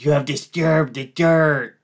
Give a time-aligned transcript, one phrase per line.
[0.00, 1.76] You have disturbed the dirt.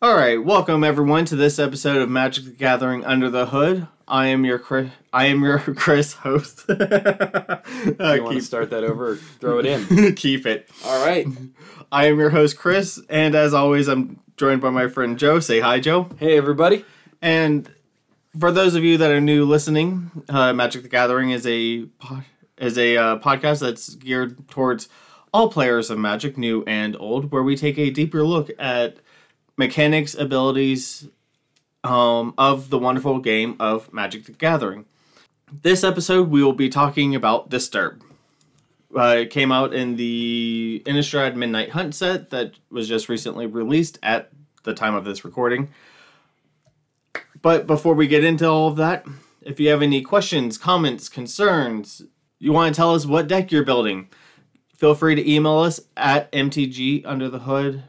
[0.00, 3.86] All right, welcome everyone to this episode of Magic the Gathering Under the Hood.
[4.08, 6.64] I am your Chris, I am your Chris host.
[6.70, 6.74] uh,
[7.86, 9.10] you want to start that over?
[9.10, 10.14] Or throw it in.
[10.16, 10.70] keep it.
[10.86, 11.26] All right.
[11.92, 15.38] I am your host Chris, and as always, I'm joined by my friend Joe.
[15.38, 16.08] Say hi, Joe.
[16.18, 16.82] Hey, everybody.
[17.20, 17.70] And
[18.38, 21.84] for those of you that are new listening, uh, Magic the Gathering is a
[22.56, 24.88] is a uh, podcast that's geared towards
[25.34, 28.96] all players of Magic, new and old, where we take a deeper look at
[29.58, 31.06] mechanics, abilities
[31.84, 34.86] um, of the wonderful game of Magic the Gathering.
[35.52, 38.02] This episode, we will be talking about Disturb.
[38.94, 44.30] Uh, came out in the Innistrad Midnight Hunt set that was just recently released at
[44.64, 45.68] the time of this recording.
[47.40, 49.06] But before we get into all of that,
[49.42, 52.02] if you have any questions, comments, concerns,
[52.38, 54.08] you want to tell us what deck you're building,
[54.76, 57.82] feel free to email us at mtgunderthehood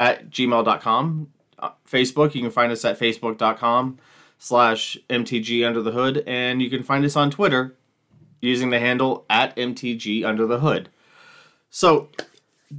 [0.00, 1.28] at gmail.com.
[1.58, 3.98] Uh, Facebook, you can find us at facebook.com
[4.38, 7.74] slash mtg under the hood, and you can find us on Twitter
[8.40, 10.88] using the handle at mtg under the hood.
[11.70, 12.08] So,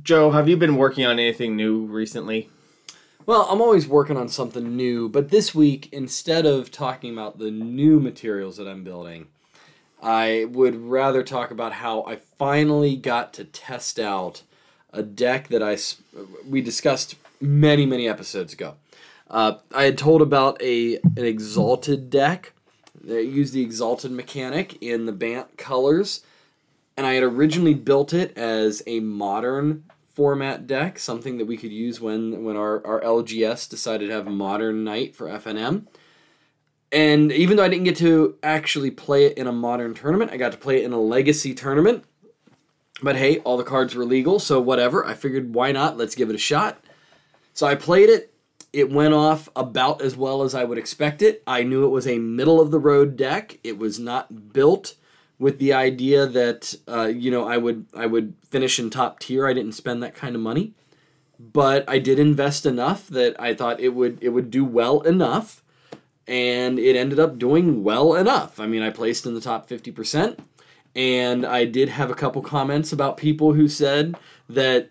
[0.03, 2.49] Joe, have you been working on anything new recently?
[3.25, 7.51] Well, I'm always working on something new, but this week, instead of talking about the
[7.51, 9.27] new materials that I'm building,
[10.01, 14.43] I would rather talk about how I finally got to test out
[14.93, 15.77] a deck that I
[16.47, 18.75] we discussed many many episodes ago.
[19.29, 22.53] Uh, I had told about a an exalted deck
[23.07, 26.23] that used the exalted mechanic in the Bant colors,
[26.95, 31.71] and I had originally built it as a modern format deck, something that we could
[31.71, 35.87] use when when our, our LGS decided to have modern night for FNM.
[36.91, 40.37] And even though I didn't get to actually play it in a modern tournament, I
[40.37, 42.03] got to play it in a legacy tournament.
[43.01, 45.05] But hey, all the cards were legal, so whatever.
[45.05, 45.97] I figured why not?
[45.97, 46.83] Let's give it a shot.
[47.53, 48.33] So I played it.
[48.73, 51.41] It went off about as well as I would expect it.
[51.47, 53.59] I knew it was a middle of the road deck.
[53.63, 54.95] It was not built
[55.39, 59.47] with the idea that uh, you know I would I would finish in top tier.
[59.47, 60.73] I didn't spend that kind of money,
[61.39, 65.63] but I did invest enough that I thought it would it would do well enough,
[66.27, 68.59] and it ended up doing well enough.
[68.59, 70.39] I mean, I placed in the top fifty percent,
[70.95, 74.17] and I did have a couple comments about people who said
[74.49, 74.89] that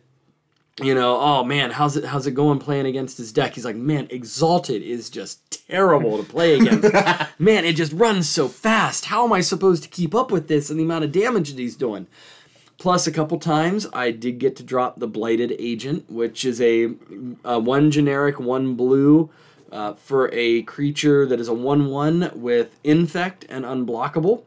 [0.82, 3.54] you know, oh man, how's it how's it going playing against his deck?
[3.54, 6.92] He's like, man, Exalted is just terrible to play against.
[7.38, 9.06] man, it just runs so fast.
[9.06, 11.59] How am I supposed to keep up with this and the amount of damage that
[11.59, 12.06] he's doing?
[12.78, 16.91] Plus, a couple times I did get to drop the Blighted Agent, which is a,
[17.42, 19.31] a one generic, one blue
[19.72, 24.42] uh, for a creature that is a 1 1 with Infect and Unblockable.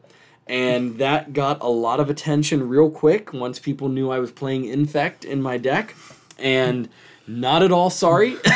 [0.46, 4.64] And that got a lot of attention real quick once people knew I was playing
[4.64, 5.94] Infect in my deck.
[6.40, 6.88] And
[7.26, 8.36] not at all sorry.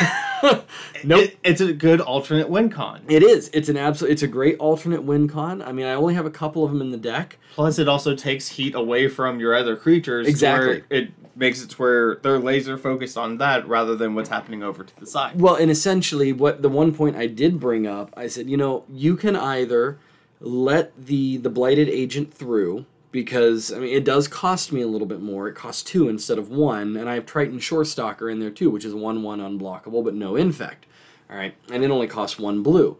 [1.04, 1.24] nope.
[1.24, 3.02] It- it's a good alternate win con.
[3.08, 3.50] It is.
[3.52, 4.12] It's an absolute.
[4.12, 5.62] It's a great alternate win con.
[5.62, 7.38] I mean, I only have a couple of them in the deck.
[7.54, 10.26] Plus, it also takes heat away from your other creatures.
[10.26, 10.82] Exactly.
[10.88, 14.62] where It makes it to where they're laser focused on that rather than what's happening
[14.62, 15.40] over to the side.
[15.40, 18.84] Well, and essentially, what the one point I did bring up, I said, you know,
[18.88, 19.98] you can either
[20.40, 22.84] let the the blighted agent through
[23.14, 25.46] because I mean it does cost me a little bit more.
[25.46, 28.84] It costs two instead of one, and I have Triton Shorestalker in there too, which
[28.84, 30.84] is one one unblockable but no infect.
[31.30, 32.98] All right, and it only costs one blue,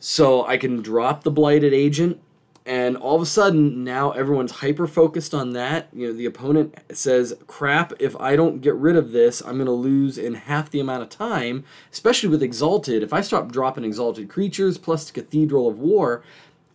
[0.00, 2.20] so I can drop the blighted agent.
[2.66, 5.88] And all of a sudden, now everyone's hyper focused on that.
[5.92, 7.92] You know, the opponent says, "Crap!
[8.00, 11.02] If I don't get rid of this, I'm going to lose in half the amount
[11.02, 15.78] of time." Especially with Exalted, if I stop dropping Exalted creatures plus the Cathedral of
[15.78, 16.24] War,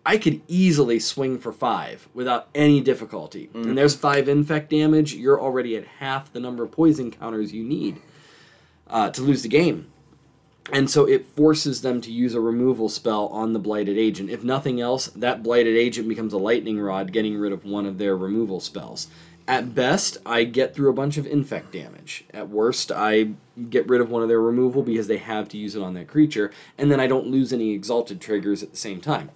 [0.05, 3.49] I could easily swing for five without any difficulty.
[3.67, 5.13] And there's five infect damage.
[5.13, 8.01] You're already at half the number of poison counters you need
[8.87, 9.91] uh, to lose the game.
[10.71, 14.29] And so it forces them to use a removal spell on the Blighted Agent.
[14.29, 17.97] If nothing else, that Blighted Agent becomes a Lightning Rod, getting rid of one of
[17.97, 19.07] their removal spells.
[19.47, 22.23] At best, I get through a bunch of infect damage.
[22.31, 23.31] At worst, I
[23.71, 26.07] get rid of one of their removal because they have to use it on that
[26.07, 29.31] creature, and then I don't lose any Exalted triggers at the same time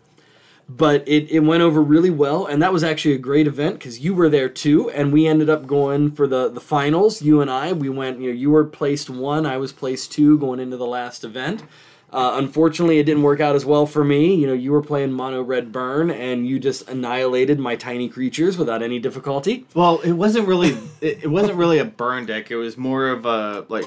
[0.78, 4.00] but it, it went over really well and that was actually a great event because
[4.00, 7.50] you were there too and we ended up going for the, the finals you and
[7.50, 7.72] i.
[7.74, 10.88] We went you know you were placed one i was placed two going into the
[10.88, 11.64] last event.
[12.12, 14.36] Uh, unfortunately it didn't work out as well for me.
[14.36, 18.58] You know you were playing mono red burn and you just annihilated my tiny creatures
[18.58, 19.66] without any difficulty.
[19.74, 22.52] Well, it wasn't really it, it wasn't really a burn deck.
[22.52, 23.86] It was more of a like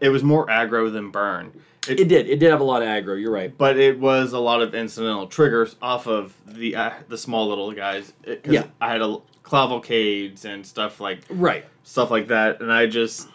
[0.00, 1.52] it was more aggro than burn.
[1.88, 2.28] It did.
[2.28, 3.18] It did have a lot of aggro.
[3.20, 3.56] You're right.
[3.56, 7.72] but it was a lot of incidental triggers off of the uh, the small little
[7.72, 8.12] guys.
[8.24, 8.64] It, Yeah.
[8.80, 9.16] I had a
[9.48, 11.64] Cavalcades and stuff like Right.
[11.82, 13.28] stuff like that, and I just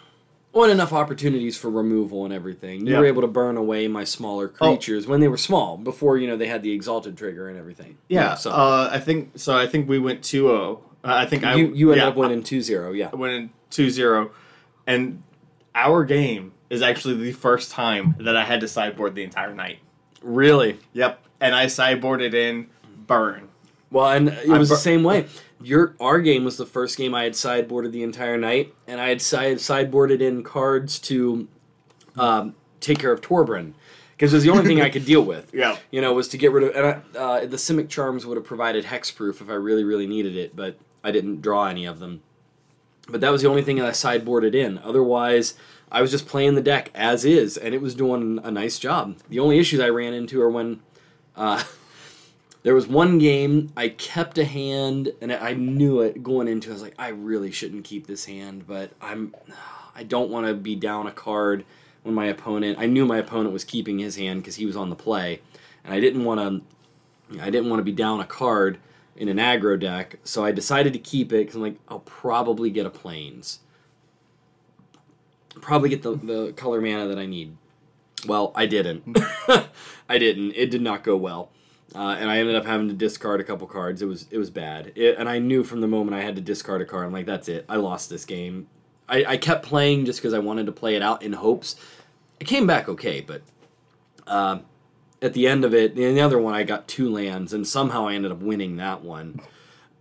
[0.52, 2.86] Well, enough opportunities for removal and everything.
[2.86, 3.00] You Yeah.
[3.00, 4.68] were able to burn away my smaller Oh.
[4.68, 7.98] creatures when they were small, before you know they had the exalted trigger and everything.
[8.08, 8.34] yeah.
[8.34, 9.54] so uh, I think so.
[9.56, 10.80] I think we went 2-0.
[11.04, 13.10] Uh, I think I you you ended yeah, up winning 2-0, Yeah.
[13.12, 14.30] I went in 2-0,
[14.86, 15.22] and
[15.74, 19.78] our game is actually the first time that I had to sideboard the entire night.
[20.22, 20.78] Really.
[20.92, 22.68] Yep, and I sideboarded in
[23.06, 23.48] burn.
[23.90, 25.26] Well, and it was the same way.
[25.62, 29.08] Your our game was the first game I had sideboarded the entire night, and I
[29.08, 31.48] had side sideboarded in cards to
[32.16, 33.72] um, take care of Torbran
[34.16, 35.50] because it was the only thing I could deal with.
[35.54, 35.78] Yeah.
[35.90, 38.44] You know, was to get rid of and I, uh, the Simic Charms would have
[38.44, 42.22] provided hexproof if I really really needed it, but I didn't draw any of them.
[43.08, 44.78] But that was the only thing that I sideboarded in.
[44.78, 45.54] Otherwise,
[45.90, 49.16] I was just playing the deck as is, and it was doing a nice job.
[49.28, 50.80] The only issues I ran into are when.
[51.34, 51.62] Uh,
[52.66, 56.68] There was one game I kept a hand, and I knew it going into.
[56.68, 56.72] it.
[56.72, 59.36] I was like, I really shouldn't keep this hand, but I'm,
[59.94, 61.64] I don't want to be down a card
[62.02, 62.76] when my opponent.
[62.80, 65.42] I knew my opponent was keeping his hand because he was on the play,
[65.84, 66.40] and I didn't want
[67.30, 67.40] to.
[67.40, 68.78] I didn't want to be down a card
[69.14, 72.70] in an aggro deck, so I decided to keep it because I'm like, I'll probably
[72.70, 73.60] get a planes.
[75.60, 77.56] Probably get the, the color mana that I need.
[78.26, 79.18] Well, I didn't.
[80.08, 80.52] I didn't.
[80.54, 81.50] It did not go well.
[81.94, 84.02] Uh, and I ended up having to discard a couple cards.
[84.02, 86.42] It was it was bad, it, and I knew from the moment I had to
[86.42, 87.64] discard a card, I'm like, that's it.
[87.68, 88.66] I lost this game.
[89.08, 91.76] I, I kept playing just because I wanted to play it out in hopes.
[92.40, 93.42] It came back okay, but
[94.26, 94.58] uh,
[95.22, 98.14] at the end of it, the other one, I got two lands, and somehow I
[98.14, 99.40] ended up winning that one.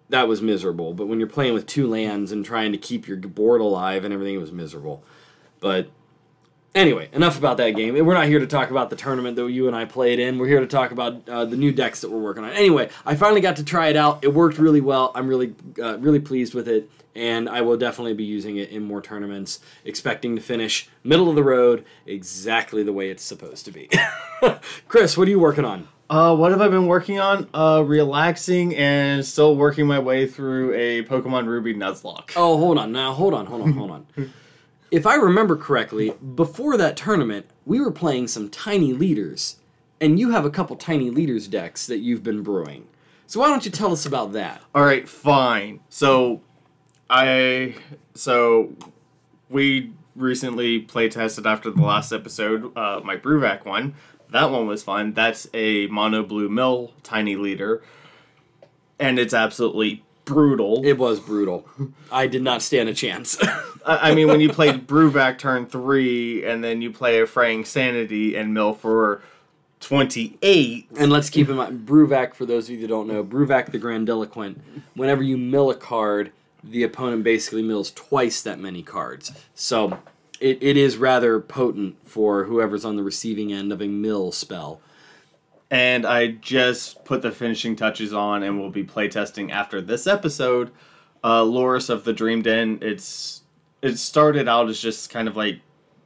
[0.09, 0.93] That was miserable.
[0.93, 4.13] But when you're playing with two lands and trying to keep your board alive and
[4.13, 5.03] everything, it was miserable.
[5.59, 5.89] But
[6.75, 7.93] Anyway, enough about that game.
[8.05, 10.37] We're not here to talk about the tournament that you and I played in.
[10.37, 12.49] We're here to talk about uh, the new decks that we're working on.
[12.51, 14.25] Anyway, I finally got to try it out.
[14.25, 15.13] It worked really well.
[15.15, 18.83] I'm really, uh, really pleased with it, and I will definitely be using it in
[18.83, 19.61] more tournaments.
[19.85, 23.89] Expecting to finish middle of the road, exactly the way it's supposed to be.
[24.89, 25.87] Chris, what are you working on?
[26.09, 27.47] Uh, what have I been working on?
[27.53, 32.33] Uh, relaxing and still working my way through a Pokemon Ruby Nuzlocke.
[32.35, 33.13] Oh, hold on now.
[33.13, 33.45] Hold on.
[33.45, 33.71] Hold on.
[33.71, 34.05] Hold on.
[34.95, 39.57] if I remember correctly, before that tournament, we were playing some tiny leaders,
[40.00, 42.88] and you have a couple tiny leaders decks that you've been brewing.
[43.27, 44.62] So why don't you tell us about that?
[44.74, 45.81] All right, fine.
[45.89, 46.44] So,
[47.09, 47.75] I
[48.13, 48.74] so
[49.50, 53.95] we recently play tested after the last episode, uh, my Bruvac one.
[54.30, 55.13] That one was fun.
[55.13, 57.83] That's a mono blue mill tiny leader,
[58.98, 60.81] and it's absolutely brutal.
[60.83, 61.68] It was brutal.
[62.12, 63.38] I did not stand a chance.
[63.86, 67.66] I I mean, when you play Bruvac turn three, and then you play a Fraying
[67.66, 69.22] Sanity and mill for
[69.80, 70.88] twenty eight.
[70.98, 73.80] and let's keep in mind, Bruvac, for those of you that don't know, Bruvac the
[73.80, 74.60] Grandiloquent,
[74.95, 76.31] whenever you mill a card,
[76.63, 79.31] the opponent basically mills twice that many cards.
[79.54, 80.00] So
[80.39, 84.81] it, it is rather potent for whoever's on the receiving end of a mill spell.
[85.71, 90.71] And I just put the finishing touches on, and we'll be playtesting after this episode.
[91.23, 92.77] Uh, Lurrus of the Dream Den.
[92.81, 93.41] It's
[93.81, 95.59] it started out as just kind of like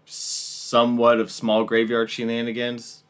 [0.05, 3.03] somewhat of small graveyard shenanigans,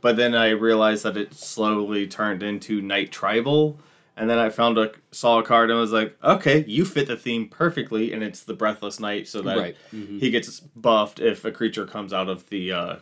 [0.00, 3.78] but then I realized that it slowly turned into Knight Tribal,
[4.16, 7.16] and then I found a saw a card and was like, okay, you fit the
[7.16, 9.76] theme perfectly, and it's the Breathless Knight, so that Right.
[9.92, 10.20] Mhm.
[10.20, 12.96] he gets buffed if a creature comes out of the uh,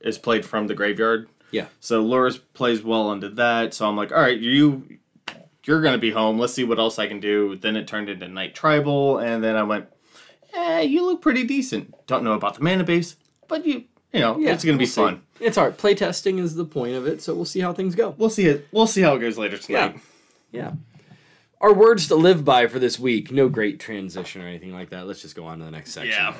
[0.00, 1.28] is played from the graveyard.
[1.50, 1.66] Yeah.
[1.80, 3.74] So Lurrus plays well into that.
[3.74, 4.98] So I'm like, all right, you
[5.64, 6.38] you're gonna be home.
[6.38, 7.56] Let's see what else I can do.
[7.56, 9.86] Then it turned into Knight Tribal, and then I went,
[10.54, 11.94] eh, you look pretty decent.
[12.06, 13.16] Don't know about the mana base,
[13.48, 15.00] but you you know it's gonna be we'll see.
[15.00, 15.22] fun.
[15.38, 15.76] It's all right.
[15.76, 18.14] Playtesting is the point of it, so we'll see how things go.
[18.18, 18.68] We'll see it.
[18.72, 20.00] We'll see how it goes later tonight.
[20.52, 20.72] Yeah.
[21.60, 23.30] Our words to live by for this week.
[23.30, 25.06] No great transition or anything like that.
[25.06, 26.12] Let's just go on to the next section.
[26.12, 26.34] Yeah.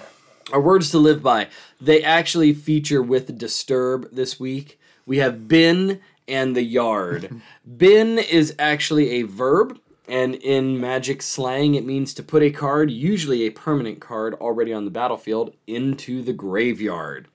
[0.51, 1.49] Our words to live by.
[1.81, 4.80] They actually feature with Disturb this week.
[5.07, 7.41] We have bin and the yard.
[7.77, 9.79] bin is actually a verb,
[10.09, 14.73] and in magic slang, it means to put a card, usually a permanent card already
[14.73, 17.29] on the battlefield, into the graveyard.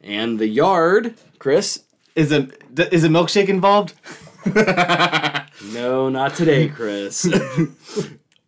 [0.00, 1.84] And the yard, Chris?
[2.14, 2.48] Is a
[2.92, 3.94] is a milkshake involved?
[5.72, 7.26] No, not today, Chris.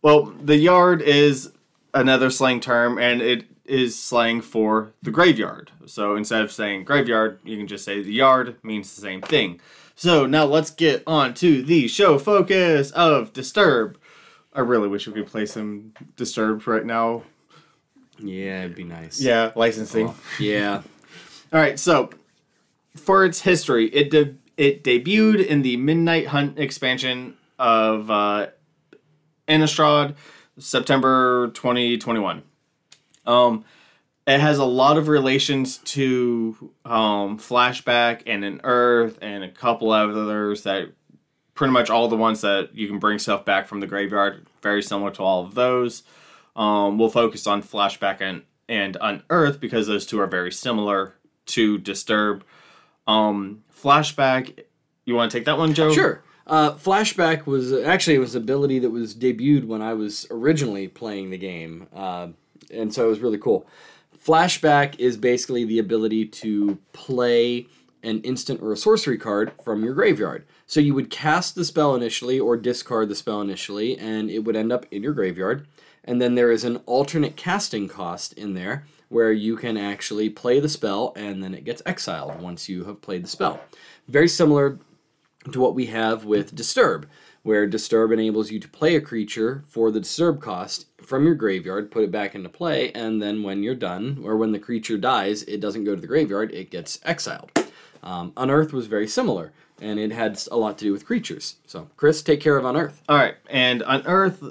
[0.02, 1.50] Well, the yard is
[1.94, 5.70] another slang term, and it is slang for the graveyard.
[5.86, 9.60] So instead of saying graveyard, you can just say the yard means the same thing.
[9.94, 13.98] So now let's get on to the show focus of Disturb.
[14.52, 17.22] I really wish we could play some Disturbed right now.
[18.18, 19.20] Yeah, it'd be nice.
[19.20, 20.14] Yeah, licensing.
[20.40, 20.82] Yeah.
[21.52, 22.10] All right, so
[22.96, 28.48] for its history, it de- it debuted in the Midnight Hunt expansion of uh,
[29.48, 30.14] Innistrad,
[30.58, 32.42] September 2021.
[33.26, 33.64] Um,
[34.26, 40.16] it has a lot of relations to um, Flashback and Unearth and a couple of
[40.16, 40.92] others that
[41.54, 44.46] pretty much all the ones that you can bring stuff back from the graveyard.
[44.62, 46.02] Very similar to all of those.
[46.56, 51.14] Um, we'll focus on Flashback and and Unearth because those two are very similar
[51.46, 52.44] to Disturb.
[53.06, 54.64] Um, Flashback,
[55.04, 55.92] you want to take that one, Joe?
[55.92, 56.22] Sure.
[56.46, 61.30] Uh, Flashback was actually it was ability that was debuted when I was originally playing
[61.30, 62.28] the game, uh,
[62.72, 63.66] and so it was really cool.
[64.16, 67.66] Flashback is basically the ability to play
[68.02, 70.46] an instant or a sorcery card from your graveyard.
[70.66, 74.56] So you would cast the spell initially or discard the spell initially, and it would
[74.56, 75.66] end up in your graveyard.
[76.04, 80.60] And then there is an alternate casting cost in there where you can actually play
[80.60, 83.60] the spell and then it gets exiled once you have played the spell.
[84.08, 84.78] Very similar
[85.52, 87.08] to what we have with Disturb,
[87.46, 91.92] where Disturb enables you to play a creature for the Disturb cost from your graveyard,
[91.92, 95.44] put it back into play, and then when you're done, or when the creature dies,
[95.44, 97.52] it doesn't go to the graveyard, it gets exiled.
[98.02, 101.54] Um, Unearth was very similar, and it had a lot to do with creatures.
[101.66, 103.00] So, Chris, take care of Unearth.
[103.08, 104.42] All right, and Unearth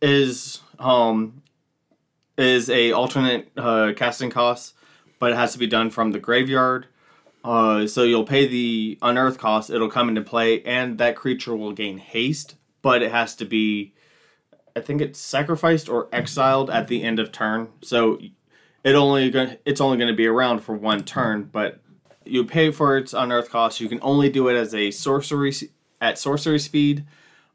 [0.00, 1.42] is um
[2.38, 4.74] is a alternate uh, casting cost,
[5.18, 6.86] but it has to be done from the graveyard.
[7.46, 9.70] Uh, so you'll pay the unearth cost.
[9.70, 13.94] It'll come into play, and that creature will gain haste, but it has to be,
[14.74, 17.68] I think it's sacrificed or exiled at the end of turn.
[17.82, 18.18] So
[18.82, 21.78] it only gonna it's only going to be around for one turn, but
[22.24, 23.80] you pay for its unearth cost.
[23.80, 25.54] You can only do it as a sorcery
[26.00, 27.06] at sorcery speed.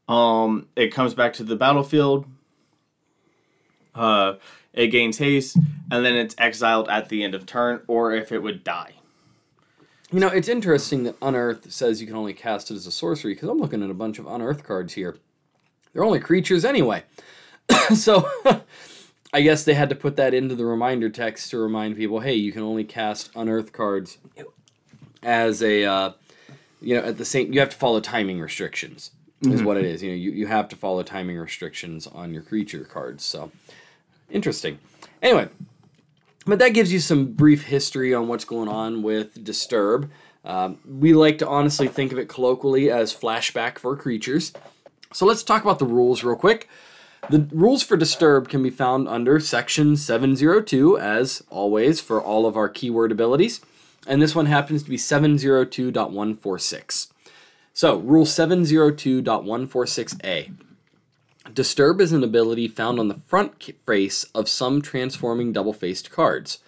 [0.08, 2.24] Um, it comes back to the battlefield.
[3.94, 4.36] Uh,
[4.72, 5.58] it gains haste,
[5.90, 8.94] and then it's exiled at the end of turn, or if it would die.
[10.12, 13.32] You know, it's interesting that Unearth says you can only cast it as a sorcery
[13.32, 15.16] because I'm looking at a bunch of Unearth cards here.
[15.92, 17.04] They're only creatures anyway.
[17.94, 18.28] so
[19.32, 22.34] I guess they had to put that into the reminder text to remind people hey,
[22.34, 24.18] you can only cast Unearth cards
[25.22, 26.12] as a, uh,
[26.82, 29.64] you know, at the same, you have to follow timing restrictions, is mm-hmm.
[29.64, 30.02] what it is.
[30.02, 33.24] You know, you, you have to follow timing restrictions on your creature cards.
[33.24, 33.50] So
[34.30, 34.78] interesting.
[35.22, 35.48] Anyway,
[36.46, 40.10] but that gives you some brief history on what's going on with Disturb.
[40.44, 44.52] Um, we like to honestly think of it colloquially as flashback for creatures.
[45.12, 46.68] So let's talk about the rules real quick.
[47.30, 52.56] The rules for Disturb can be found under section 702, as always, for all of
[52.56, 53.60] our keyword abilities.
[54.08, 57.12] And this one happens to be 702.146.
[57.72, 60.52] So, rule 702.146a.
[61.50, 66.60] Disturb is an ability found on the front face of some transforming double faced cards.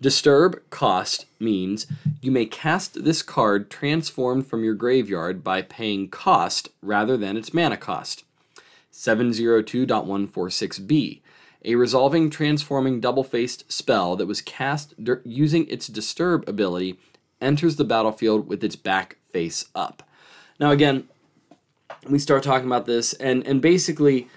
[0.00, 1.86] Disturb cost means
[2.20, 7.54] you may cast this card transformed from your graveyard by paying cost rather than its
[7.54, 8.24] mana cost.
[8.92, 11.20] 702.146b.
[11.64, 16.98] A resolving transforming double faced spell that was cast using its Disturb ability
[17.40, 20.02] enters the battlefield with its back face up.
[20.60, 21.08] Now, again,
[22.08, 24.28] we start talking about this, and and basically,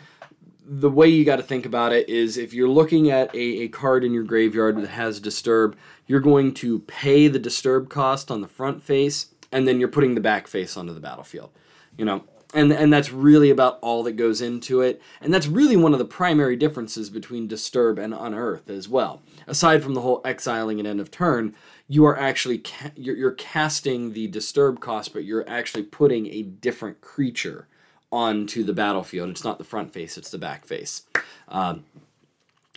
[0.65, 3.67] the way you got to think about it is if you're looking at a, a
[3.69, 5.75] card in your graveyard that has disturb,
[6.07, 10.15] you're going to pay the disturb cost on the front face, and then you're putting
[10.15, 11.49] the back face onto the battlefield.
[11.97, 15.01] You know, and and that's really about all that goes into it.
[15.21, 19.21] And that's really one of the primary differences between disturb and unearth as well.
[19.47, 21.55] Aside from the whole exiling and end of turn
[21.91, 26.43] you are actually ca- you're, you're casting the disturb cost but you're actually putting a
[26.43, 27.67] different creature
[28.11, 29.29] onto the battlefield.
[29.29, 31.03] It's not the front face it's the back face.
[31.47, 31.83] Um,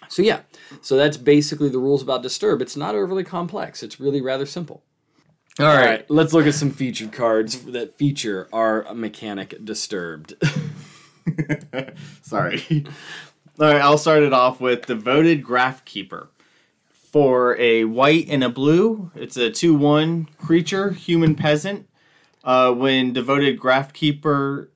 [0.08, 0.40] so yeah.
[0.80, 2.60] So that's basically the rules about disturb.
[2.60, 3.82] It's not overly complex.
[3.82, 4.82] It's really rather simple
[5.58, 5.76] all right.
[5.76, 10.34] All right, let's look at some featured cards that feature our mechanic disturbed.
[12.22, 12.84] Sorry.
[13.60, 16.28] All right, I'll start it off with Devoted Grafkeeper.
[16.90, 21.86] For a white and a blue, it's a 2 1 creature, human peasant.
[22.42, 24.68] Uh, when Devoted Grafkeeper,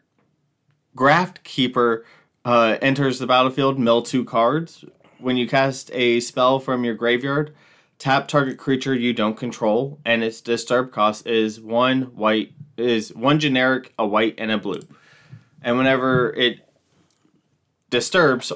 [0.95, 2.04] Graft Keeper
[2.45, 4.85] uh, enters the battlefield, mill two cards.
[5.18, 7.54] When you cast a spell from your graveyard,
[7.99, 13.38] Tap target creature you don't control, and its disturb cost is one white is one
[13.38, 14.83] generic, a white, and a blue.
[15.62, 16.61] And whenever it
[17.91, 18.53] disturbs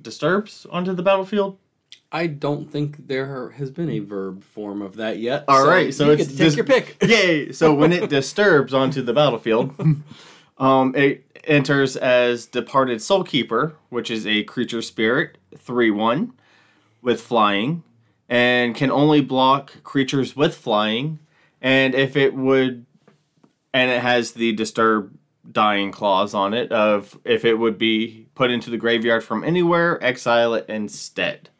[0.00, 1.58] disturbs onto the battlefield,
[2.10, 5.44] I don't think there has been a verb form of that yet.
[5.48, 6.96] All so right, so, it's take dis- your pick.
[7.02, 7.52] Yay!
[7.52, 9.74] So when it disturbs onto the battlefield,
[10.58, 16.32] um, it enters as Departed Soulkeeper, which is a creature spirit, three one.
[17.02, 17.82] with flying
[18.32, 21.18] and can only block creatures with flying.
[21.60, 22.86] And if it would,
[23.74, 25.14] and it has the disturb
[25.50, 30.02] dying clause on it of if it would be put into the graveyard from anywhere,
[30.02, 31.50] exile it instead.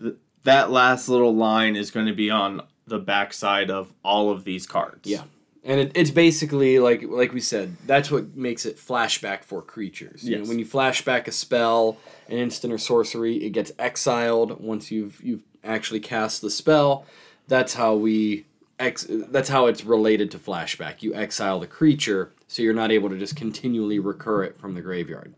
[0.00, 0.14] Th-
[0.44, 4.66] That last little line is going to be on the backside of all of these
[4.66, 5.08] cards.
[5.08, 5.24] Yeah.
[5.62, 10.26] And it, it's basically like like we said, that's what makes it flashback for creatures.
[10.26, 11.98] You know, when you flashback a spell,
[12.30, 17.04] an instant or sorcery, it gets exiled once you've you've actually cast the spell.
[17.48, 18.46] That's how we
[18.78, 21.02] ex- that's how it's related to flashback.
[21.02, 24.80] You exile the creature, so you're not able to just continually recur it from the
[24.80, 25.34] graveyard,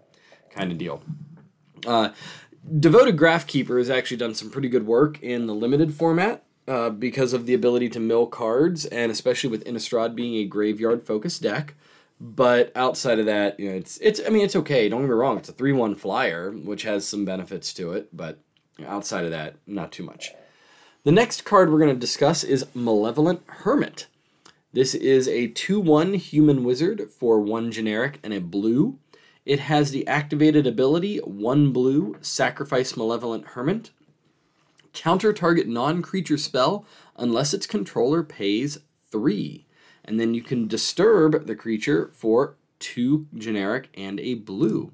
[0.51, 1.03] kind of deal.
[1.87, 2.11] Uh,
[2.79, 7.33] Devoted Grafkeeper has actually done some pretty good work in the limited format uh, because
[7.33, 11.75] of the ability to mill cards, and especially with Innistrad being a graveyard focused deck.
[12.21, 14.21] But outside of that, you know, it's it's.
[14.25, 14.89] I mean, it's okay.
[14.89, 15.39] Don't get me wrong.
[15.39, 18.17] It's a three one flyer, which has some benefits to it.
[18.17, 18.39] But
[18.87, 20.33] outside of that, not too much.
[21.05, 24.07] The next card we're going to discuss is Malevolent Hermit.
[24.73, 28.99] This is a 2 1 human wizard for one generic and a blue.
[29.45, 33.91] It has the activated ability 1 blue, sacrifice Malevolent Hermit.
[34.93, 36.87] Counter target non creature spell
[37.17, 38.79] unless its controller pays
[39.11, 39.67] 3.
[40.05, 44.93] And then you can disturb the creature for 2 generic and a blue.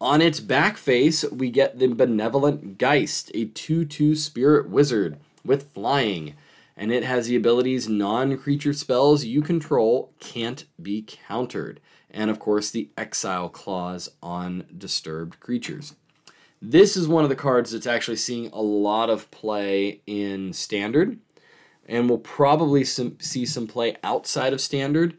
[0.00, 5.72] On its back face, we get the Benevolent Geist, a 2 2 spirit wizard with
[5.72, 6.34] flying.
[6.76, 11.80] And it has the abilities non creature spells you control can't be countered.
[12.10, 15.94] And of course, the exile clause on disturbed creatures.
[16.60, 21.18] This is one of the cards that's actually seeing a lot of play in standard,
[21.86, 25.16] and we'll probably some, see some play outside of standard,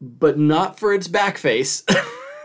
[0.00, 1.84] but not for its back face.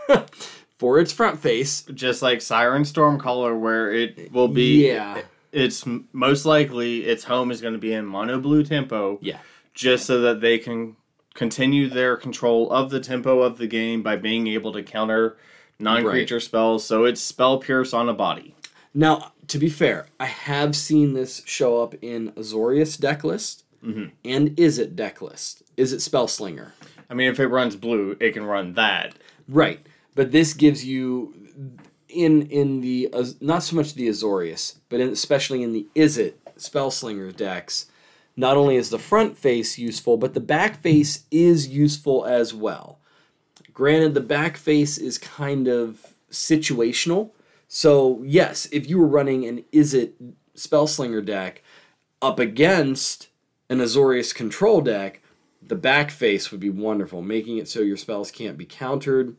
[0.78, 4.86] for its front face, Just like Siren Stormcaller, where it will be.
[4.86, 5.22] Yeah.
[5.50, 9.18] It's most likely its home is going to be in mono blue tempo.
[9.22, 9.38] yeah,
[9.74, 10.96] just so that they can
[11.34, 15.38] continue their control of the tempo of the game by being able to counter
[15.78, 16.84] non-creature spells.
[16.84, 18.54] So it's spell pierce on a body.
[18.92, 24.06] Now, to be fair, I have seen this show up in Azorius deck list mm-hmm.
[24.24, 25.62] and Izzet deck list.
[25.76, 26.72] Izzet Spellslinger?
[27.08, 29.14] I mean, if it runs blue, it can run that.
[29.48, 29.86] Right,
[30.18, 31.32] but this gives you
[32.08, 36.32] in in the Az- not so much the Azorius, but in, especially in the Izzet
[36.58, 37.86] Spellslinger decks.
[38.36, 42.98] Not only is the front face useful, but the back face is useful as well.
[43.72, 47.30] Granted, the back face is kind of situational.
[47.68, 50.14] So, yes, if you were running an Izzet
[50.56, 51.62] Spellslinger deck
[52.20, 53.28] up against
[53.70, 55.22] an Azorius control deck,
[55.62, 59.36] the back face would be wonderful, making it so your spells can't be countered.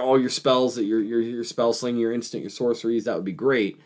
[0.00, 3.24] All your spells that your your your spell sling, your instant, your sorceries, that would
[3.24, 3.80] be great.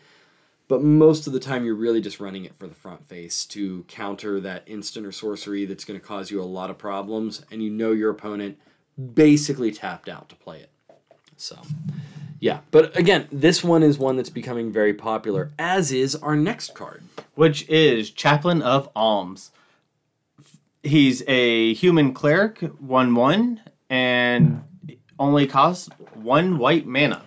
[0.67, 3.83] But most of the time, you're really just running it for the front face to
[3.87, 7.61] counter that instant or sorcery that's going to cause you a lot of problems, and
[7.61, 8.57] you know your opponent
[9.13, 10.71] basically tapped out to play it.
[11.37, 11.61] So,
[12.39, 12.61] yeah.
[12.71, 17.03] But again, this one is one that's becoming very popular, as is our next card.
[17.35, 19.51] which is Chaplain of Alms.
[20.81, 24.63] He's a human cleric, 1 1, and
[25.19, 27.23] only costs 1 white mana.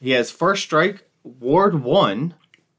[0.00, 2.34] He has first strike, ward 1,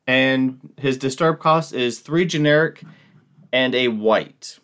[0.06, 2.84] and his disturb cost is 3 generic
[3.52, 4.60] and a white.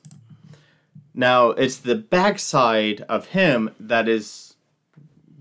[1.14, 4.56] Now, it's the backside of him that is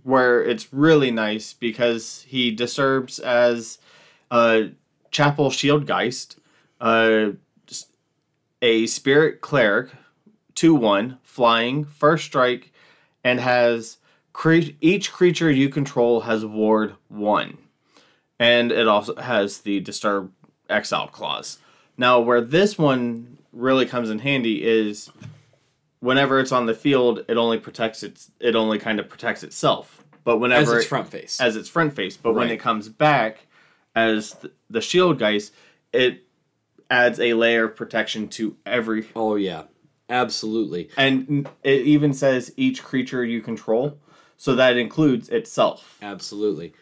[0.02, 3.78] where it's really nice because he disturbs as
[4.30, 4.70] a
[5.10, 6.36] Chapel Shieldgeist,
[6.80, 7.30] uh,
[8.62, 9.90] a spirit cleric,
[10.54, 12.72] 2 1, flying, first strike,
[13.22, 13.98] and has
[14.32, 17.58] cre- each creature you control has ward 1.
[18.38, 20.32] And it also has the disturb
[20.68, 21.58] exile clause.
[21.96, 25.10] Now, where this one really comes in handy is
[26.00, 30.04] whenever it's on the field, it only protects its it only kind of protects itself.
[30.22, 31.40] But whenever As its it- front face.
[31.40, 33.46] as its front face, but when it comes back
[33.96, 35.52] as th- the shield geist,
[35.92, 36.24] it
[36.90, 39.64] adds a layer of protection to every oh, yeah.
[40.10, 40.88] Absolutely.
[40.96, 43.98] and it even says each creature you control,
[44.38, 45.98] so that includes itself.
[46.00, 46.72] Absolutely.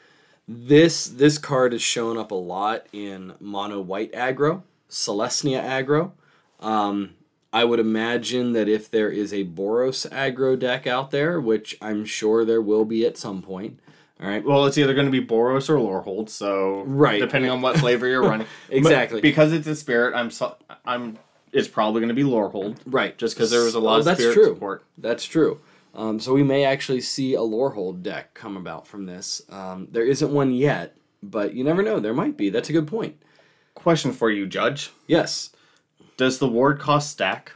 [0.46, 6.12] This this card has shown up a lot in mono white aggro, Selesnya aggro.
[6.60, 7.14] Um,
[7.52, 12.04] I would imagine that if there is a Boros aggro deck out there, which I'm
[12.04, 13.80] sure there will be at some point,
[14.20, 14.44] all right.
[14.44, 17.20] Well, it's either going to be Boros or Lorehold, so Right.
[17.20, 18.46] depending on what flavor you're running.
[18.68, 19.20] But Exactly.
[19.20, 21.18] because it's a spirit, I'm so, I'm
[21.52, 23.16] it's probably going to be Lorehold, Right.
[23.18, 24.44] just because there was a lot Oh, of that's true.
[24.44, 24.84] support.
[24.98, 25.60] That's true.
[25.96, 29.40] Um, so we may actually see a Lorehold deck come about from this.
[29.48, 31.98] Um, there isn't one yet, but you never know.
[31.98, 32.50] There might be.
[32.50, 33.16] That's a good point.
[33.74, 34.90] Question for you, Judge.
[35.06, 35.50] Yes.
[36.18, 37.52] Does the ward cost stack?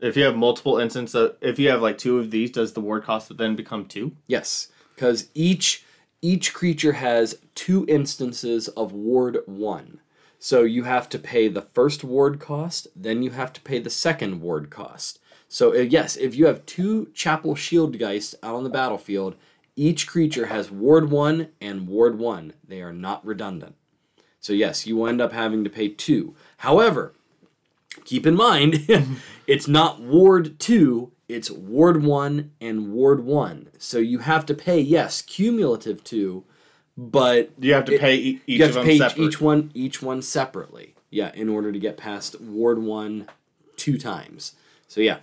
[0.00, 3.04] If you have multiple instances, if you have like two of these, does the ward
[3.04, 4.12] cost then become two?
[4.26, 5.84] Yes, because each
[6.20, 10.00] each creature has two instances of ward one.
[10.38, 13.88] So you have to pay the first ward cost, then you have to pay the
[13.88, 15.20] second ward cost.
[15.54, 19.36] So uh, yes, if you have two Chapel Shieldgeist out on the battlefield,
[19.76, 22.54] each creature has ward one and ward one.
[22.66, 23.76] They are not redundant.
[24.40, 26.34] So yes, you will end up having to pay two.
[26.56, 27.14] However,
[28.04, 28.84] keep in mind,
[29.46, 33.68] it's not ward two, it's ward one and ward one.
[33.78, 36.42] So you have to pay, yes, cumulative two,
[36.98, 39.40] but You have to It- pay each you have of to them pay each, each
[39.40, 40.96] one each one separately.
[41.10, 43.28] Yeah, in order to get past ward one
[43.76, 44.56] two times.
[44.88, 45.18] So yeah,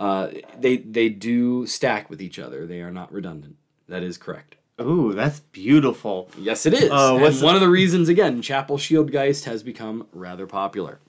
[0.00, 2.66] uh, they they do stack with each other.
[2.66, 3.56] They are not redundant.
[3.86, 4.56] That is correct.
[4.80, 6.30] Ooh, that's beautiful.
[6.38, 6.90] Yes, it is.
[6.90, 11.00] Uh, and one of the reasons again, Chapel Shieldgeist has become rather popular.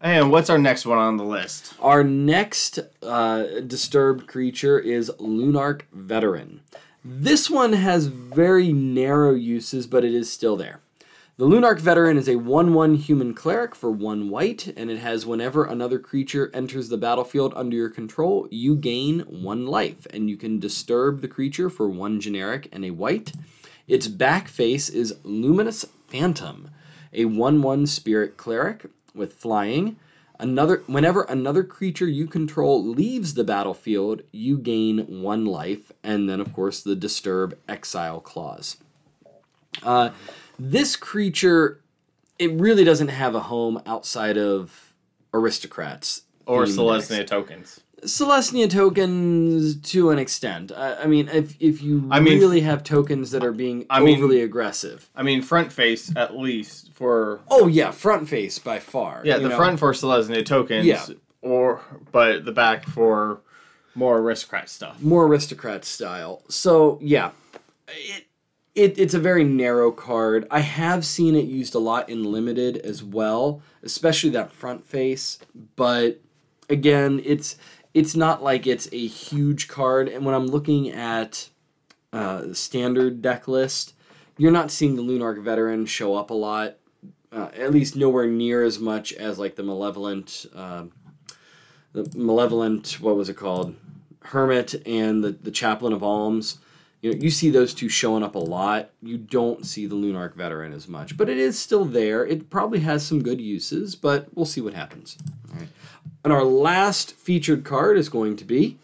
[0.00, 1.74] And what's our next one on the list?
[1.80, 6.60] Our next uh, disturbed creature is Lunarch Veteran.
[7.04, 10.80] This one has very narrow uses, but it is still there.
[11.38, 15.26] The Lunarch Veteran is a 1 1 human cleric for 1 white, and it has
[15.26, 20.38] whenever another creature enters the battlefield under your control, you gain 1 life, and you
[20.38, 23.32] can disturb the creature for 1 generic and a white.
[23.86, 26.70] Its back face is Luminous Phantom,
[27.12, 29.96] a 1 1 spirit cleric with flying.
[30.40, 36.40] Another whenever another creature you control leaves the battlefield, you gain one life, and then
[36.40, 38.78] of course the disturb exile clause.
[39.82, 40.10] Uh,
[40.58, 41.80] this creature,
[42.38, 44.94] it really doesn't have a home outside of
[45.34, 46.64] aristocrats Or.
[46.64, 47.80] Selesnya tokens?
[48.02, 50.70] Selesnya tokens to an extent.
[50.70, 54.00] I, I mean, if if you I mean- really have tokens that are being I
[54.00, 55.08] mean- overly aggressive.
[55.16, 59.22] I mean, front face at least for Oh yeah, front face by far.
[59.24, 59.56] yeah, the know?
[59.56, 60.84] front for Selesnya tokens.
[60.86, 61.06] Yeah.
[61.40, 61.80] Or
[62.12, 63.40] but the back for
[63.94, 65.00] more aristocrat stuff.
[65.00, 66.42] more aristocrat style.
[66.48, 67.30] So yeah,
[67.88, 68.25] it,
[68.76, 70.46] it it's a very narrow card.
[70.50, 75.38] I have seen it used a lot in limited as well, especially that front face.
[75.74, 76.20] But
[76.68, 77.56] again, it's
[77.94, 80.08] it's not like it's a huge card.
[80.08, 81.48] And when I'm looking at
[82.12, 83.94] uh, standard deck list,
[84.36, 86.76] you're not seeing the Lunarch Veteran show up a lot.
[87.32, 90.92] Uh, at least nowhere near as much as like the malevolent, um
[91.92, 93.00] the malevolent.
[93.00, 93.74] What was it called?
[94.20, 96.58] Hermit and the, the Chaplain of Alms.
[97.06, 98.90] You know, you see those two showing up a lot.
[99.00, 102.26] You don't see the Lunarch Veteran as much, but it is still there.
[102.26, 105.16] It probably has some good uses, but we'll see what happens.
[105.54, 105.68] Right.
[106.24, 108.78] And our last featured card is going to be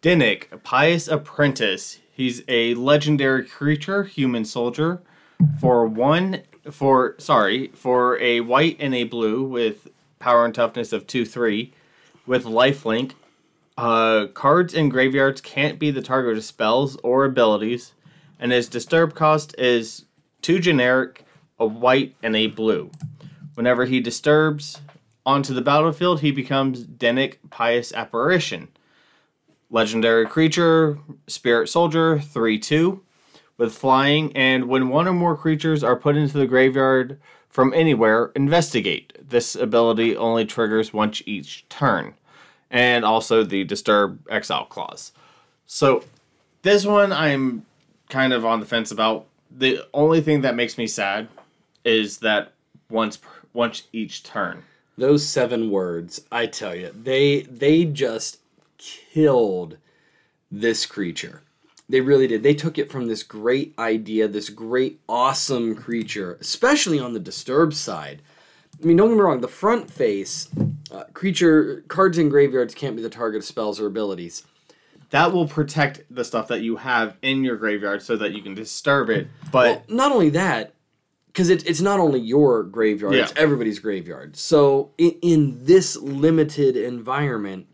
[0.00, 1.98] Dennick, a pious apprentice.
[2.10, 5.02] He's a legendary creature, human soldier,
[5.60, 11.06] for one for sorry for a white and a blue with power and toughness of
[11.06, 11.74] two three,
[12.26, 13.12] with lifelink.
[13.76, 17.92] Uh, cards in graveyards can't be the target of spells or abilities,
[18.38, 20.06] and his disturb cost is
[20.40, 21.24] two generic,
[21.58, 22.90] a white and a blue.
[23.54, 24.80] Whenever he disturbs
[25.24, 28.68] onto the battlefield, he becomes Dennick Pious Apparition
[29.70, 33.02] legendary creature, spirit soldier, 3 2,
[33.56, 38.32] with flying, and when one or more creatures are put into the graveyard from anywhere,
[38.36, 39.12] investigate.
[39.20, 42.14] This ability only triggers once each turn,
[42.70, 45.12] and also the disturb exile clause.
[45.66, 46.04] So,
[46.62, 47.64] this one I'm
[48.08, 49.26] kind of on the fence about.
[49.50, 51.28] The only thing that makes me sad
[51.84, 52.52] is that
[52.90, 53.18] once
[53.52, 54.62] once each turn.
[54.98, 56.22] those seven words.
[56.32, 58.38] I tell you, they they just
[58.78, 59.76] killed
[60.50, 61.42] this creature.
[61.88, 62.42] They really did.
[62.42, 67.74] They took it from this great idea, this great, awesome creature, especially on the disturb
[67.74, 68.22] side.
[68.82, 69.40] I mean, don't get me wrong.
[69.40, 70.48] The front face
[70.90, 74.44] uh, creature cards in graveyards can't be the target of spells or abilities.
[75.10, 78.54] That will protect the stuff that you have in your graveyard so that you can
[78.54, 79.28] disturb it.
[79.52, 80.74] But Well, not only that,
[81.28, 84.36] because it, it's not only your graveyard, it's everybody's graveyard.
[84.36, 87.66] So in, in this limited environment,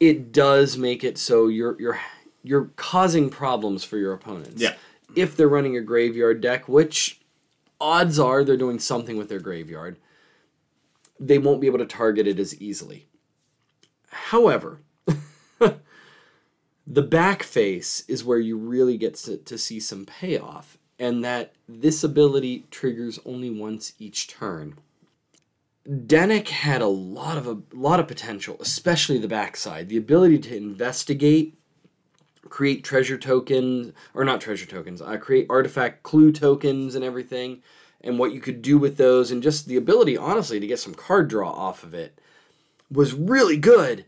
[0.00, 2.00] it does make it so you're you're
[2.42, 4.60] you're causing problems for your opponents.
[4.60, 4.74] Yeah.
[5.14, 7.20] If they're running a graveyard deck, which
[7.80, 9.96] odds are they're doing something with their graveyard,
[11.18, 13.06] they won't be able to target it as easily.
[14.10, 14.80] However,
[16.86, 22.02] the back face is where you really get to, see some payoff, and that this
[22.02, 24.78] ability triggers only once each turn.
[25.88, 29.88] Dennick had a lot of a lot of potential, especially the backside.
[29.88, 31.58] The ability to investigate
[32.48, 35.00] create treasure tokens or not treasure tokens.
[35.00, 37.62] I create artifact clue tokens and everything,
[38.00, 40.94] and what you could do with those, and just the ability, honestly, to get some
[40.94, 42.20] card draw off of it
[42.90, 44.04] was really good.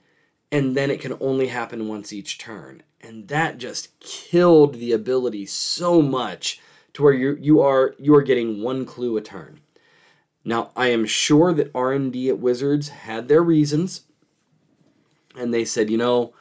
[0.53, 5.46] And then it can only happen once each turn, and that just killed the ability
[5.46, 6.61] so much
[6.92, 9.61] to where you you are you are getting one clue a turn.
[10.44, 14.03] Now I am sure that R and D at Wizards had their reasons,
[15.37, 16.35] and they said, you know,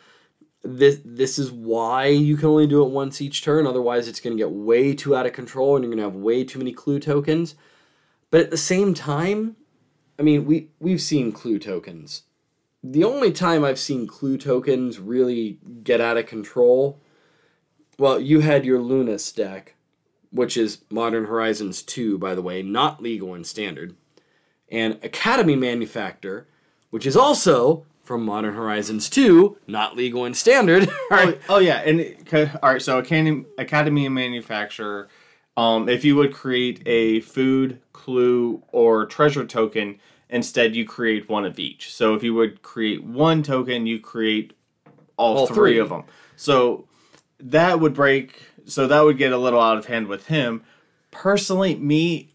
[0.64, 3.66] this this is why you can only do it once each turn.
[3.66, 6.16] Otherwise, it's going to get way too out of control, and you're going to have
[6.16, 7.56] way too many clue tokens.
[8.32, 9.56] But at the same time,
[10.18, 12.24] I mean, we we've seen clue tokens.
[12.84, 17.02] The only time I've seen clue tokens really get out of control,
[17.98, 19.76] well, you had your Lonis deck,
[20.32, 23.98] which is Modern Horizons 2, by the way, not legal in standard,
[24.72, 26.48] and Academy Manufactor,
[26.90, 30.90] which is also from Modern Horizons 2, not legal and standard.
[31.12, 32.82] oh, oh, yeah, and it, all right.
[32.82, 35.10] So Academy Academy Manufactor,
[35.56, 41.46] um, if you would create a food clue or treasure token, instead you create one
[41.46, 41.94] of each.
[41.94, 44.54] So if you would create one token, you create
[45.16, 45.78] all, All three, three.
[45.78, 46.04] of them.
[46.36, 46.88] So
[47.40, 48.42] that would break.
[48.66, 50.64] So that would get a little out of hand with him.
[51.12, 52.34] Personally, me,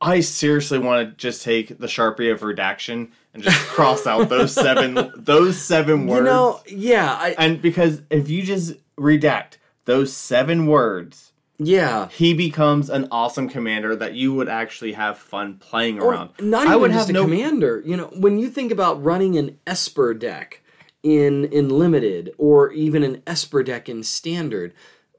[0.00, 4.52] I seriously want to just take the sharpie of redaction and just cross out those
[4.52, 6.20] seven those seven words.
[6.20, 12.08] you know, yeah, I, And because if you just redact those seven words, yeah.
[12.08, 16.30] he becomes an awesome commander that you would actually have fun playing Or around.
[16.40, 17.82] not I even just have a no commander.
[17.84, 20.62] You know, when you think about running an Esper deck
[21.02, 24.74] in in limited, or even an Esper deck in standard,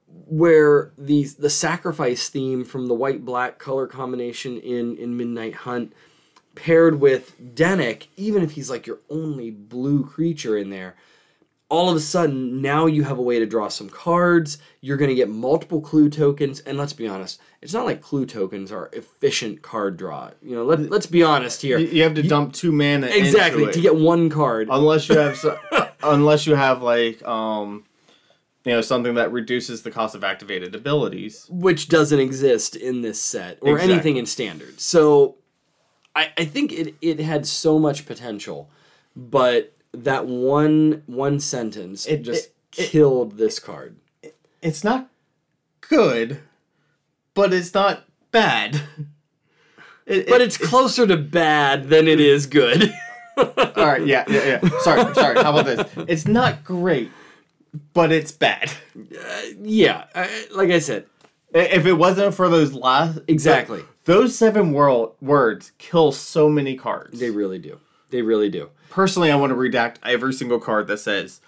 [0.06, 5.92] where the the sacrifice theme from the white black color combination in in Midnight Hunt
[6.54, 10.96] paired with Dennick, even if he's like your only blue creature in there,
[11.68, 14.58] all of a sudden now you have a way to draw some cards.
[14.82, 18.26] You're going to get multiple clue tokens, and let's be honest, it's not like clue
[18.26, 20.30] tokens are efficient card draw.
[20.42, 21.78] You know, let, let's be honest here.
[21.78, 24.68] You, you have to dump two mana exactly to get one card.
[24.70, 25.58] unless you have so,
[26.02, 27.84] unless you have like um
[28.64, 31.46] you know something that reduces the cost of activated abilities.
[31.48, 33.94] which doesn't exist in this set or Exactly.
[33.94, 34.78] anything in standard.
[34.78, 35.36] So
[36.14, 38.68] I, I think it, it had so much potential,
[39.16, 43.96] but that one one sentence It- just it- it- killed this card.
[44.60, 45.08] It's not
[45.80, 46.40] good,
[47.34, 48.80] but it's not bad.
[50.06, 52.92] It- But it- it's closer to bad than it is good.
[53.36, 53.46] all
[53.76, 54.04] right.
[54.06, 54.78] Yeah, yeah, yeah.
[54.80, 55.42] Sorry, sorry.
[55.42, 56.04] How about this?
[56.08, 57.10] It's not great,
[57.94, 58.70] but it's bad.
[58.96, 61.06] Uh, yeah, I, like I said,
[61.54, 63.84] If it wasn't for those last Exactly.
[64.04, 67.18] Those seven world words kill so many cards.
[67.20, 67.78] they really do.
[68.10, 68.70] They really do.
[68.90, 71.40] Personally, I want to redact every single card that says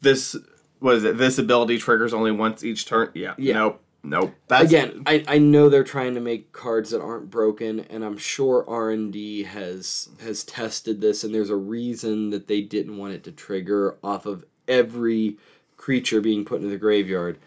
[0.00, 0.36] this
[0.80, 1.18] was it.
[1.18, 3.10] This ability triggers only once each turn.
[3.14, 3.34] Yeah.
[3.38, 3.54] Yeah.
[3.54, 3.82] Nope.
[4.02, 4.34] Nope.
[4.48, 8.16] That's Again, I, I know they're trying to make cards that aren't broken, and I'm
[8.16, 12.96] sure R and D has has tested this, and there's a reason that they didn't
[12.96, 15.36] want it to trigger off of every
[15.76, 17.38] creature being put into the graveyard.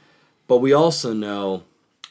[0.48, 1.64] But we also know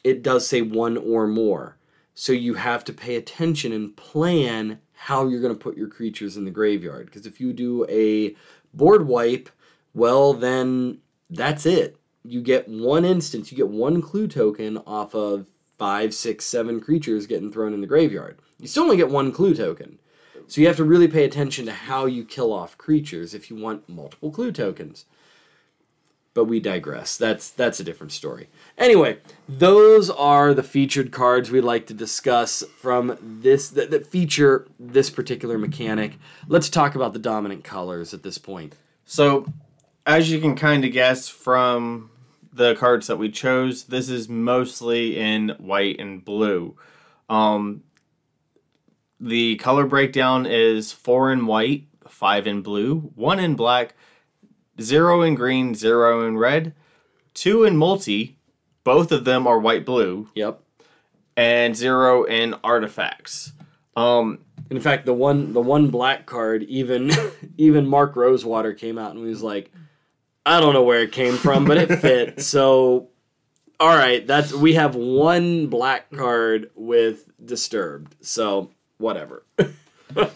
[0.02, 1.76] it does say one or more,
[2.14, 6.36] so you have to pay attention and plan how you're going to put your creatures
[6.36, 7.06] in the graveyard.
[7.06, 8.36] Because if you do a
[8.74, 9.48] board wipe,
[9.94, 10.98] well then
[11.30, 15.46] that's it you get one instance, you get one clue token off of
[15.78, 18.38] five, six, seven creatures getting thrown in the graveyard.
[18.58, 19.98] You still only get one clue token.
[20.46, 23.56] So you have to really pay attention to how you kill off creatures if you
[23.56, 25.06] want multiple clue tokens.
[26.34, 27.18] But we digress.
[27.18, 28.48] That's that's a different story.
[28.78, 34.66] Anyway, those are the featured cards we like to discuss from this that, that feature
[34.80, 36.18] this particular mechanic.
[36.48, 38.76] Let's talk about the dominant colors at this point.
[39.04, 39.52] So,
[40.06, 42.10] as you can kind of guess from
[42.52, 46.76] the cards that we chose, this is mostly in white and blue.
[47.28, 47.82] Um,
[49.20, 53.94] the color breakdown is four in white, five in blue, one in black,
[54.80, 56.74] zero in green, zero in red,
[57.34, 58.38] two in multi,
[58.84, 60.60] both of them are white blue, Yep.
[61.36, 63.52] and zero in artifacts.
[63.96, 64.38] Um,
[64.70, 67.10] In fact, the one the one black card, even
[67.58, 69.70] even Mark Rosewater came out and was like,
[70.46, 72.40] I don't know where it came from, but it fit.
[72.42, 73.08] so
[73.78, 78.14] all right, that's we have one black card with disturbed.
[78.24, 79.44] So whatever.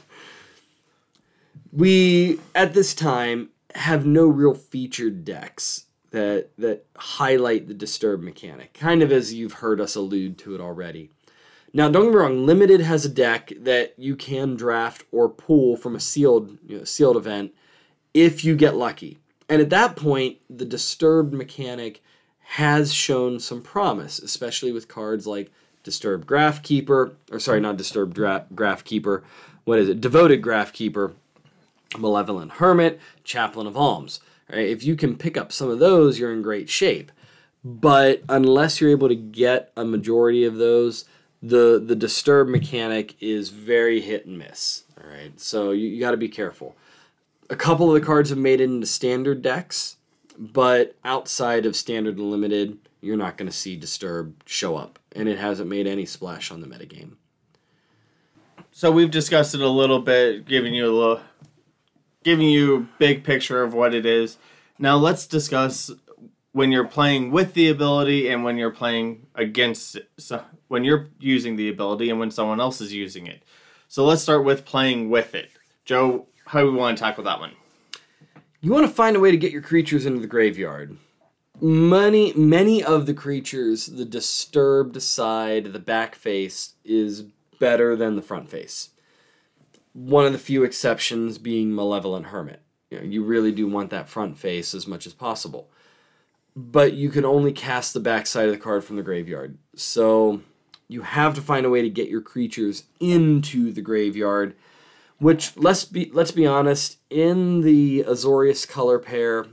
[1.73, 8.75] we at this time have no real featured decks that that highlight the disturb mechanic,
[8.75, 11.11] kind of as you've heard us allude to it already.
[11.73, 12.47] Now, don't get me wrong.
[12.47, 16.85] Limited has a deck that you can draft or pull from a sealed you know,
[16.85, 17.53] sealed event
[18.15, 19.19] if you get lucky.
[19.49, 22.03] And at that point, the disturbed mechanic
[22.51, 28.47] has shown some promise, especially with cards like Disturbed Grafkeeper, or sorry, not Disturbed Dra-
[28.55, 29.23] Grafkeeper.
[29.65, 30.01] What is it?
[30.01, 31.13] Devoted Grafkeeper,
[31.99, 34.21] Malevolent Hermit, Chaplain of Alms.
[34.51, 34.69] Right?
[34.69, 37.11] If you can pick up some of those, you're in great shape.
[37.65, 41.05] But unless you're able to get a majority of those,
[41.43, 44.85] the the disturb mechanic is very hit and miss.
[45.01, 46.77] All right, so you, you got to be careful.
[47.51, 49.97] A couple of the cards have made it into standard decks,
[50.39, 55.29] but outside of standard and limited, you're not going to see disturb show up, and
[55.29, 57.13] it hasn't made any splash on the metagame.
[58.73, 61.21] So we've discussed it a little bit, giving you a little,
[62.27, 64.37] giving you a big picture of what it is.
[64.81, 65.93] Now let's discuss
[66.51, 70.11] when you're playing with the ability and when you're playing against it.
[70.19, 73.45] So when you're using the ability and when someone else is using it.
[73.87, 75.51] So let's start with playing with it.
[75.85, 77.53] Joe, how do we want to tackle that one?
[78.61, 80.97] You want to find a way to get your creatures into the graveyard.
[81.61, 87.23] Many, many of the creatures, the disturbed side, the back face, is
[87.61, 88.91] better than the front face.
[89.97, 92.61] One of the few exceptions being Malevolent Hermit.
[92.91, 95.71] You, know, you really do want that front face as much as possible.
[96.55, 99.57] But you can only cast the back side of the card from the graveyard.
[99.75, 100.43] So
[100.87, 104.55] you have to find a way to get your creatures into the graveyard.
[105.19, 109.47] Which let's be let's be honest, in the Azorius color pair,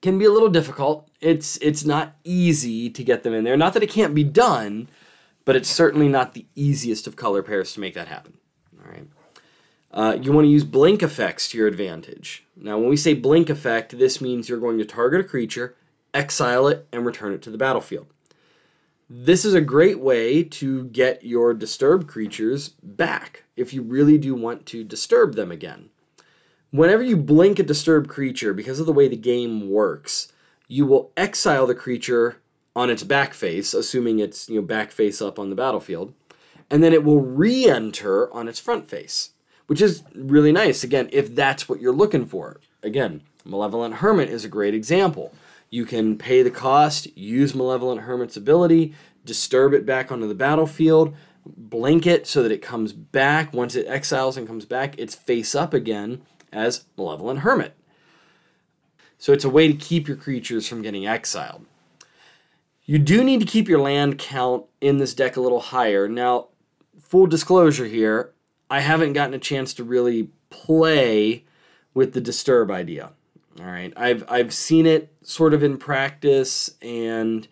[0.00, 1.08] can be a little difficult.
[1.20, 3.56] It's it's not easy to get them in there.
[3.56, 4.86] Not that it can't be done,
[5.44, 8.34] but it's certainly not the easiest of color pairs to make that happen.
[8.84, 9.06] All right.
[9.92, 12.44] Uh, you want to use blink effects to your advantage.
[12.56, 15.74] Now, when we say blink effect, this means you're going to target a creature,
[16.14, 18.06] exile it, and return it to the battlefield.
[19.08, 24.36] This is a great way to get your disturbed creatures back if you really do
[24.36, 25.90] want to disturb them again.
[26.70, 30.32] Whenever you blink a disturbed creature, because of the way the game works,
[30.68, 32.36] you will exile the creature
[32.76, 36.14] on its back face, assuming it's you know back face up on the battlefield,
[36.70, 39.30] and then it will re-enter on its front face,
[39.66, 40.84] which is really nice.
[40.84, 42.60] Again, if that's what you're looking for.
[42.82, 45.34] Again, Malevolent Hermit is a great example.
[45.68, 51.14] You can pay the cost, use Malevolent Hermit's ability, disturb it back onto the battlefield,
[51.46, 53.52] blink it so that it comes back.
[53.52, 57.74] Once it exiles and comes back, it's face up again as Malevolent Hermit.
[59.18, 61.66] So it's a way to keep your creatures from getting exiled.
[62.84, 66.08] You do need to keep your land count in this deck a little higher.
[66.08, 66.48] Now,
[67.02, 68.32] full disclosure here,
[68.70, 71.44] I haven't gotten a chance to really play
[71.94, 73.12] with the disturb idea.
[73.58, 77.46] All right, I've I've seen it sort of in practice, and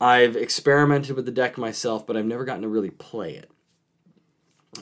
[0.00, 3.50] I've experimented with the deck myself, but I've never gotten to really play it.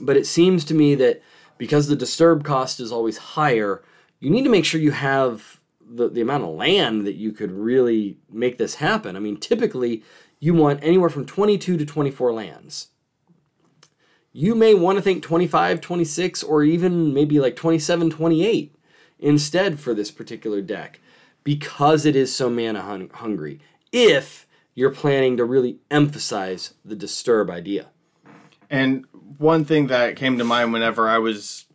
[0.00, 1.22] But it seems to me that
[1.56, 3.82] because the disturb cost is always higher,
[4.20, 7.50] you need to make sure you have the, the amount of land that you could
[7.50, 9.16] really make this happen.
[9.16, 10.04] I mean, typically
[10.38, 12.88] you want anywhere from 22 to 24 lands.
[14.38, 18.72] You may want to think 25, 26, or even maybe like 27, 28
[19.18, 21.00] instead for this particular deck
[21.42, 23.58] because it is so mana hun- hungry.
[23.90, 24.46] If
[24.76, 27.88] you're planning to really emphasize the disturb idea.
[28.70, 29.06] And
[29.38, 31.66] one thing that came to mind whenever I was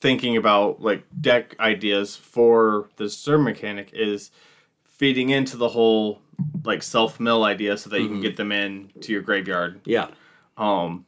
[0.00, 4.32] thinking about like deck ideas for the disturb mechanic is
[4.84, 6.22] feeding into the whole
[6.64, 9.80] like self mill idea so that you can get them in to your graveyard.
[9.84, 10.08] Yeah.
[10.56, 11.06] Um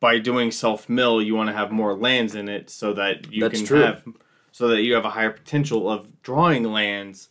[0.00, 3.42] by doing self mill you want to have more lands in it so that you
[3.42, 3.80] That's can true.
[3.80, 4.02] have
[4.52, 7.28] so that you have a higher potential of drawing lands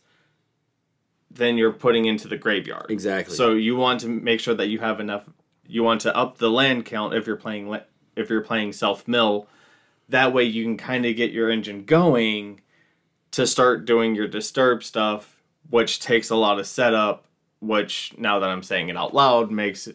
[1.36, 2.86] than you're putting into the graveyard.
[2.88, 3.34] Exactly.
[3.34, 5.28] So you want to make sure that you have enough.
[5.66, 7.76] You want to up the land count if you're playing
[8.16, 9.48] if you're playing self mill.
[10.08, 12.60] That way you can kind of get your engine going
[13.32, 17.24] to start doing your disturb stuff, which takes a lot of setup.
[17.60, 19.88] Which now that I'm saying it out loud makes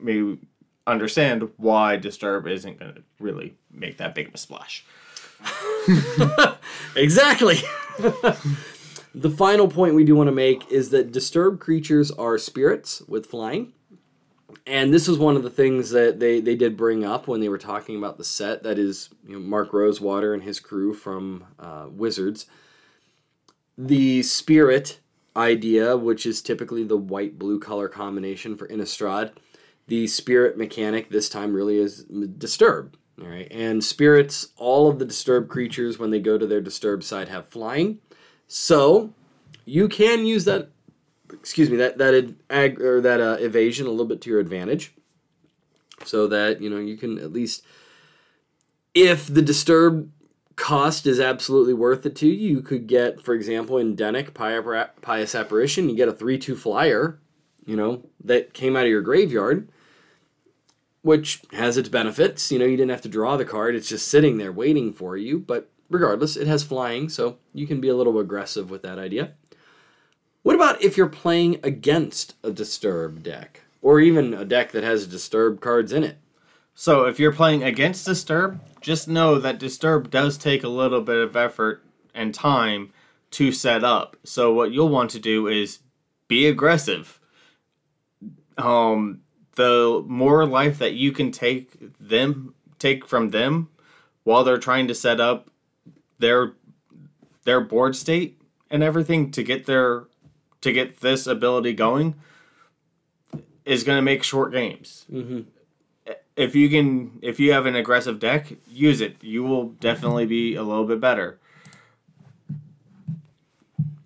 [0.00, 0.38] me
[0.86, 4.84] understand why disturb isn't going to really make that big of a splash.
[6.96, 7.56] Exactly.
[9.14, 13.26] the final point we do want to make is that disturbed creatures are spirits with
[13.26, 13.72] flying.
[14.66, 17.48] And this is one of the things that they, they did bring up when they
[17.48, 21.46] were talking about the set that is you know, Mark Rosewater and his crew from
[21.58, 22.46] uh, Wizards.
[23.76, 25.00] The spirit
[25.34, 29.32] idea, which is typically the white blue color combination for Innistrad,
[29.86, 32.96] the spirit mechanic this time really is disturb.
[33.20, 37.04] All right, and spirits, all of the disturbed creatures when they go to their disturbed
[37.04, 37.98] side have flying,
[38.48, 39.12] so
[39.64, 40.70] you can use that.
[41.30, 44.94] Excuse me, that that ag, or that uh, evasion a little bit to your advantage,
[46.04, 47.64] so that you know you can at least,
[48.94, 50.10] if the disturbed
[50.56, 52.56] cost is absolutely worth it to you.
[52.56, 57.18] You could get, for example, in Dennick Pious Apparition, you get a 3 2 flyer,
[57.66, 59.68] you know, that came out of your graveyard,
[61.02, 62.50] which has its benefits.
[62.50, 65.16] You know, you didn't have to draw the card, it's just sitting there waiting for
[65.16, 65.38] you.
[65.38, 69.32] But regardless, it has flying, so you can be a little aggressive with that idea.
[70.42, 73.60] What about if you're playing against a Disturb deck?
[73.80, 76.18] Or even a deck that has Disturb cards in it?
[76.74, 81.18] So if you're playing against Disturb, just know that Disturb does take a little bit
[81.18, 81.84] of effort
[82.14, 82.92] and time
[83.32, 84.16] to set up.
[84.24, 85.80] So what you'll want to do is
[86.28, 87.20] be aggressive.
[88.58, 89.20] Um,
[89.54, 93.68] the more life that you can take them take from them
[94.24, 95.50] while they're trying to set up
[96.18, 96.54] their
[97.44, 98.40] their board state
[98.70, 100.04] and everything to get their
[100.60, 102.14] to get this ability going
[103.64, 105.04] is going to make short games.
[105.12, 105.40] Mm-hmm.
[106.34, 109.16] If you can, if you have an aggressive deck, use it.
[109.20, 111.38] You will definitely be a little bit better.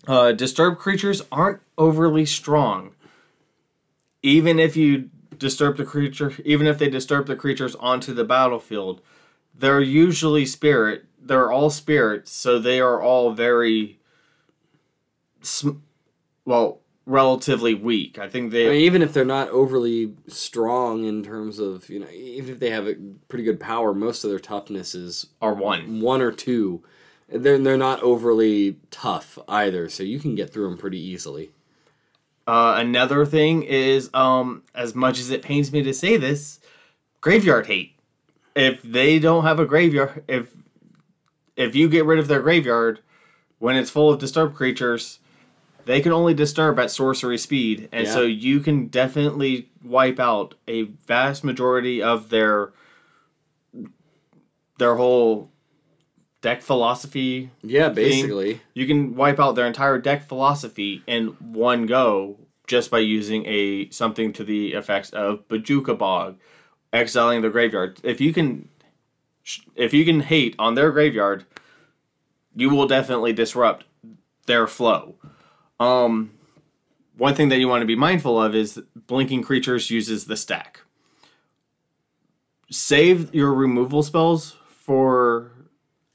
[0.06, 2.92] Uh, disturbed creatures aren't overly strong.
[4.26, 5.08] Even if you
[5.38, 9.00] disturb the creature, even if they disturb the creatures onto the battlefield,
[9.54, 11.04] they're usually spirit.
[11.20, 14.00] They're all spirits, so they are all very,
[15.42, 15.78] sm-
[16.44, 18.18] well, relatively weak.
[18.18, 22.00] I think they I mean, even if they're not overly strong in terms of you
[22.00, 22.96] know, even if they have a
[23.28, 26.00] pretty good power, most of their toughness is are one.
[26.00, 26.82] one or two.
[27.28, 31.50] They're they're not overly tough either, so you can get through them pretty easily.
[32.46, 36.60] Uh, another thing is, um, as much as it pains me to say this,
[37.20, 37.94] graveyard hate.
[38.54, 40.54] If they don't have a graveyard, if
[41.56, 43.00] if you get rid of their graveyard
[43.58, 45.18] when it's full of disturbed creatures,
[45.86, 48.12] they can only disturb at sorcery speed, and Yeah.
[48.12, 52.72] so you can definitely wipe out a vast majority of their
[54.78, 55.50] their whole
[56.40, 58.60] deck philosophy Yeah, basically.
[58.74, 63.88] you can wipe out their entire deck philosophy in one go just by using a
[63.90, 66.38] something to the effects of Bojuka Bog,
[66.92, 67.98] exiling the graveyard.
[68.02, 68.68] If you can,
[69.76, 71.44] if you can hate on their graveyard,
[72.54, 73.84] you will definitely disrupt
[74.46, 75.14] their flow.
[75.78, 76.32] Um,
[77.16, 80.80] one thing that you want to be mindful of is blinking creatures uses the stack.
[82.70, 85.52] Save your removal spells for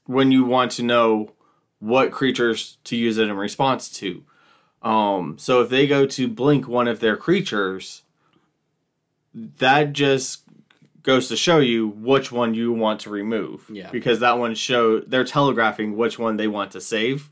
[0.06, 1.32] when you want to know
[1.78, 4.24] what creatures to use it in response to.
[4.82, 8.02] Um, so if they go to blink one of their creatures,
[9.34, 10.42] that just
[11.02, 13.66] goes to show you which one you want to remove.
[13.68, 13.90] Yeah.
[13.90, 17.30] Because that one show they're telegraphing which one they want to save.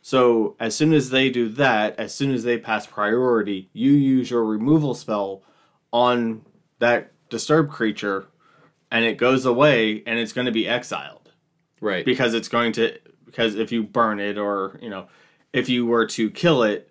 [0.00, 4.30] So as soon as they do that, as soon as they pass priority, you use
[4.30, 5.42] your removal spell
[5.92, 6.44] on
[6.78, 8.26] that disturbed creature
[8.90, 11.21] and it goes away and it's going to be exiled
[11.82, 12.04] Right.
[12.04, 15.08] because it's going to because if you burn it or you know
[15.52, 16.88] if you were to kill it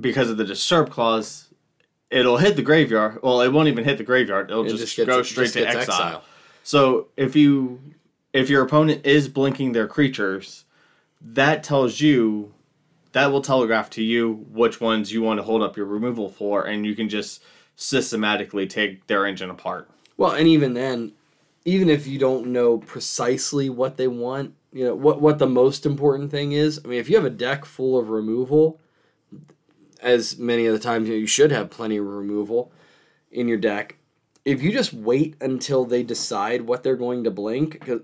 [0.00, 1.52] because of the disturb clause
[2.10, 4.96] it'll hit the graveyard well it won't even hit the graveyard it'll It just, just
[4.96, 5.80] gets- go straight just to exile.
[5.82, 6.24] exile.
[6.62, 7.80] so if you
[8.32, 10.64] if your opponent is blinking their creatures
[11.20, 12.52] that tells you
[13.12, 16.64] that will telegraph to you which ones you want to hold up your removal for
[16.64, 17.42] and you can just
[17.76, 21.12] systematically take their engine apart Well, and even then,
[21.64, 25.86] even if you don't know precisely what they want, you know what what the most
[25.86, 26.80] important thing is.
[26.84, 28.80] I mean, if you have a deck full of removal,
[30.00, 32.72] as many of the times you, know, you should have plenty of removal
[33.30, 33.96] in your deck.
[34.44, 38.02] If you just wait until they decide what they're going to blink, because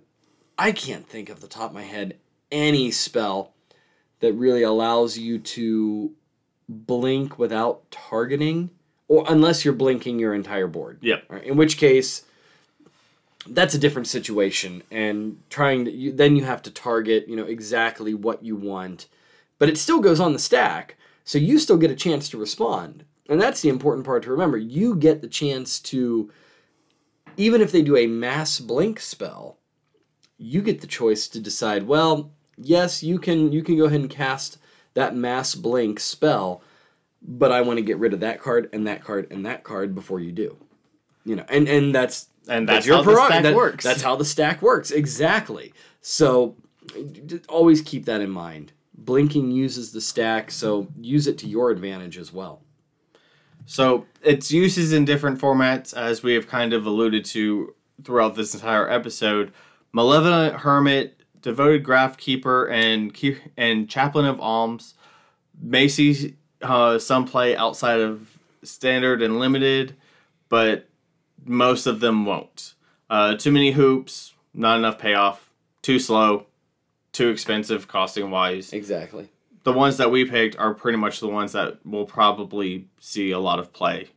[0.57, 2.17] I can't think of the top of my head
[2.51, 3.53] any spell
[4.21, 6.13] that really allows you to
[6.69, 8.71] blink without targeting,
[9.09, 10.99] or unless you're blinking your entire board.
[11.03, 11.25] Yep.
[11.29, 12.25] Right, in which case,
[13.47, 17.45] that's a different situation, and trying to you, then you have to target you know
[17.45, 19.07] exactly what you want,
[19.59, 23.05] but it still goes on the stack, so you still get a chance to respond,
[23.29, 24.59] and that's the important part to remember.
[24.59, 26.31] You get the chance to,
[27.37, 29.57] even if they do a mass blink spell,
[30.37, 31.87] you get the choice to decide.
[31.87, 34.59] Well, yes, you can you can go ahead and cast
[34.95, 36.63] that mass blink spell,
[37.23, 39.95] but I want to get rid of that card and that card and that card
[39.95, 40.57] before you do.
[41.25, 43.85] You know, and and that's And that's how the stack That- works.
[43.85, 45.73] That's how the stack works exactly.
[46.01, 46.57] So
[47.49, 48.73] always keep that in mind.
[48.97, 52.63] Blinking uses the stack, so use it to your advantage as well.
[53.67, 57.75] So its uses in different formats, as we have kind of alluded to
[58.05, 59.53] throughout this entire episode.
[59.93, 63.17] Malevolent Hermit, Devoted Grafkeeper, and
[63.57, 64.95] and Chaplain of Alms
[65.61, 69.97] may see uh, some play outside of standard and limited,
[70.49, 70.90] but
[71.45, 72.75] most of them won't.
[73.09, 75.51] Uh, too many hoops, not enough payoff,
[75.83, 76.47] too slow,
[77.13, 78.73] too expensive costing wise.
[78.73, 79.29] Exactly.
[79.65, 83.39] The ones that we picked are pretty much the ones that will probably see a
[83.39, 84.09] lot of play,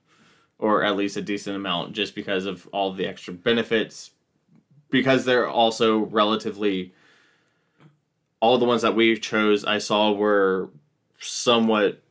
[0.58, 4.12] or at least a decent amount, just because of all the extra benefits.
[4.90, 6.94] Because they're also relatively.
[8.40, 10.70] All the ones that we chose, I saw were
[11.20, 12.02] somewhat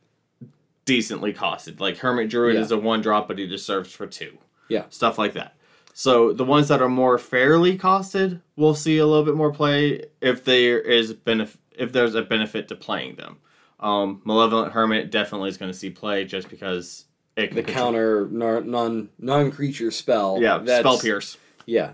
[0.85, 1.79] decently costed.
[1.79, 2.61] Like Hermit Druid Yeah.
[2.61, 4.37] is a one drop, but he just serves for two.
[4.69, 4.85] Yeah.
[4.89, 5.55] Stuff like that.
[5.93, 10.05] So the ones that are more fairly costed will see a little bit more play
[10.21, 13.37] if there is benef- if there's a benefit to playing them.
[13.79, 17.05] Um, Malevolent Hermit definitely is going to see play just because
[17.35, 20.39] it can The control- counter non non creature spell.
[20.41, 21.37] yeah that's- spell pierce.
[21.65, 21.91] Yeah,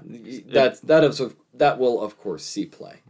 [0.48, 3.02] that's that is of that will of course see play.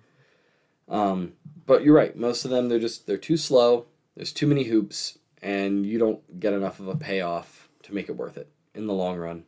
[0.88, 1.34] Um,
[1.66, 2.16] but you're right.
[2.18, 3.86] Most of them they're just they're too slow.
[4.16, 8.18] There's too many hoops, and you don't get enough of a payoff to make it
[8.18, 9.44] worth it in the long run.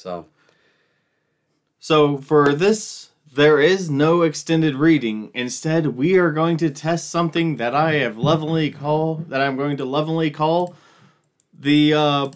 [0.00, 0.26] So
[1.78, 5.30] So for this, there is no extended reading.
[5.34, 9.76] Instead, we are going to test something that I have lovingly call that I'm going
[9.76, 10.74] to lovingly call
[11.58, 12.30] the uh,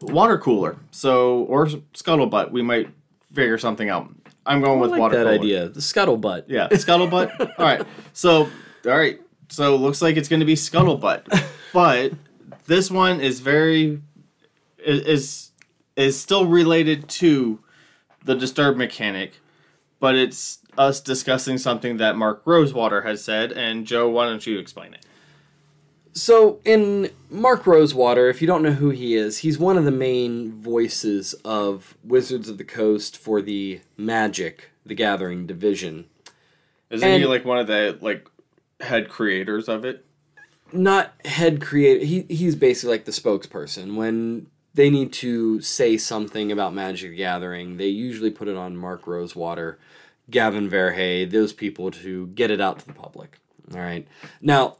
[0.00, 0.76] water cooler.
[0.90, 2.50] So or scuttlebutt.
[2.52, 2.88] We might
[3.32, 4.08] figure something out.
[4.46, 5.34] I'm going I with like water that cooler.
[5.34, 5.68] idea.
[5.68, 6.44] The scuttlebutt.
[6.48, 7.40] Yeah, scuttlebutt.
[7.58, 7.86] all right.
[8.12, 8.48] So,
[8.86, 9.20] all right.
[9.48, 12.12] So, looks like it's going to be scuttlebutt, but
[12.66, 14.00] this one is very
[14.78, 15.51] is
[15.96, 17.60] is, still related to
[18.24, 19.40] the disturb mechanic,
[20.00, 23.52] but it's us discussing something that Mark Rosewater has said.
[23.52, 25.04] And Joe, why don't you explain it?
[26.14, 29.90] So, in Mark Rosewater, if you don't know who he is, he's one of the
[29.90, 36.06] main voices of Wizards of the Coast for the Magic the Gathering division.
[36.90, 38.28] Isn't And- he like one of the like
[38.80, 40.04] head creators of it?
[40.70, 42.04] Not head creator.
[42.04, 43.94] He he's basically like the spokesperson.
[43.94, 48.76] When they need to say something about Magic the Gathering, they usually put it on
[48.76, 49.78] Mark Rosewater,
[50.30, 53.38] Gavin Verhey, those people to get it out to the public.
[53.74, 54.06] All right.
[54.40, 54.76] Now,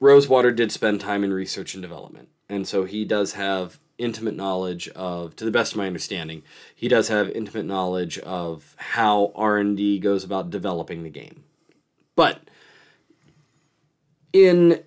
[0.00, 4.88] Rosewater did spend time in research and development, and so he does have intimate knowledge
[4.90, 6.42] of, to the best of my understanding,
[6.74, 11.42] he does have intimate knowledge of how R and D goes about developing the game.
[12.14, 12.40] But
[14.32, 14.84] in,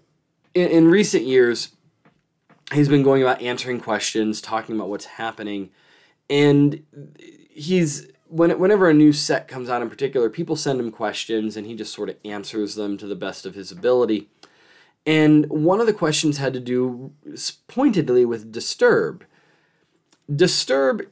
[0.53, 1.69] in in recent years,
[2.71, 5.69] he's been going about answering questions, talking about what's happening,
[6.29, 6.83] and
[7.49, 11.67] he's when whenever a new set comes out in particular, people send him questions, and
[11.67, 14.29] he just sort of answers them to the best of his ability.
[15.05, 17.11] And one of the questions had to do
[17.67, 19.25] pointedly with disturb.
[20.33, 21.07] Disturb.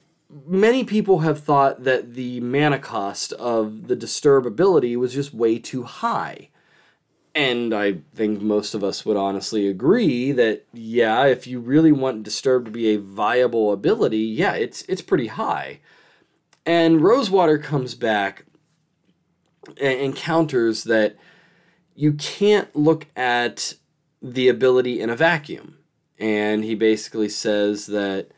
[0.47, 5.57] Many people have thought that the mana cost of the disturb ability was just way
[5.57, 6.48] too high.
[7.35, 12.23] And I think most of us would honestly agree that yeah, if you really want
[12.23, 15.79] Disturb to be a viable ability, yeah, it's it's pretty high.
[16.65, 18.45] And Rosewater comes back
[19.79, 21.15] and, and counters that
[21.95, 23.75] you can't look at
[24.21, 25.77] the ability in a vacuum.
[26.17, 28.31] And he basically says that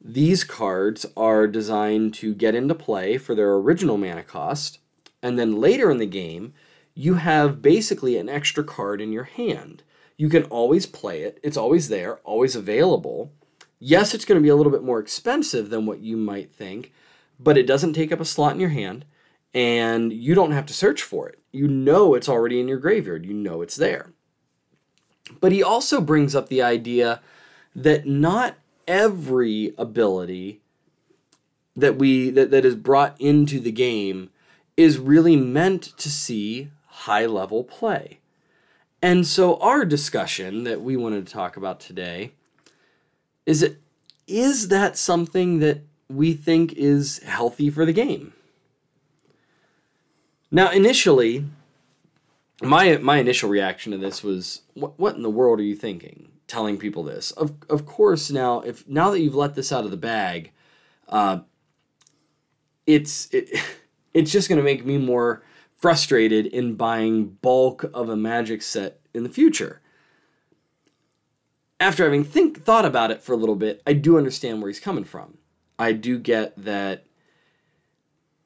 [0.00, 4.78] these cards are designed to get into play for their original mana cost,
[5.22, 6.52] and then later in the game,
[6.94, 9.82] you have basically an extra card in your hand.
[10.16, 13.32] You can always play it, it's always there, always available.
[13.80, 16.92] Yes, it's going to be a little bit more expensive than what you might think,
[17.38, 19.04] but it doesn't take up a slot in your hand,
[19.52, 21.40] and you don't have to search for it.
[21.52, 24.12] You know it's already in your graveyard, you know it's there.
[25.40, 27.20] But he also brings up the idea
[27.74, 28.54] that not
[28.86, 30.60] every ability
[31.76, 34.30] that we that, that is brought into the game
[34.76, 38.20] is really meant to see high level play.
[39.02, 42.32] And so our discussion that we wanted to talk about today
[43.44, 43.80] is it
[44.26, 48.32] is that something that we think is healthy for the game?
[50.50, 51.44] Now initially
[52.62, 56.28] my my initial reaction to this was what what in the world are you thinking
[56.46, 59.90] telling people this of of course now if now that you've let this out of
[59.90, 60.52] the bag
[61.08, 61.40] uh,
[62.86, 63.50] it's it,
[64.14, 65.42] it's just going to make me more
[65.84, 69.82] frustrated in buying bulk of a magic set in the future
[71.78, 74.80] after having think thought about it for a little bit i do understand where he's
[74.80, 75.36] coming from
[75.78, 77.04] i do get that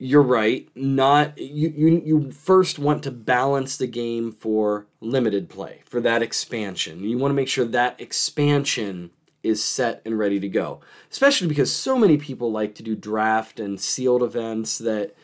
[0.00, 0.68] you're right.
[0.76, 2.02] Not you, you.
[2.04, 7.02] You first want to balance the game for limited play for that expansion.
[7.02, 9.10] You want to make sure that expansion
[9.42, 10.80] is set and ready to go.
[11.10, 15.16] Especially because so many people like to do draft and sealed events that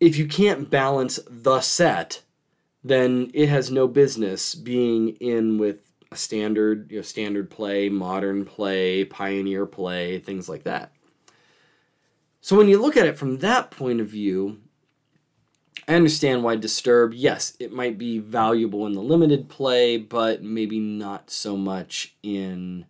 [0.00, 2.22] if you can't balance the set,
[2.84, 8.44] then it has no business being in with a standard, you know, standard play, modern
[8.44, 10.92] play, pioneer play, things like that.
[12.40, 14.60] So when you look at it from that point of view,
[15.88, 20.78] I understand why Disturb, yes, it might be valuable in the limited play, but maybe
[20.78, 22.86] not so much in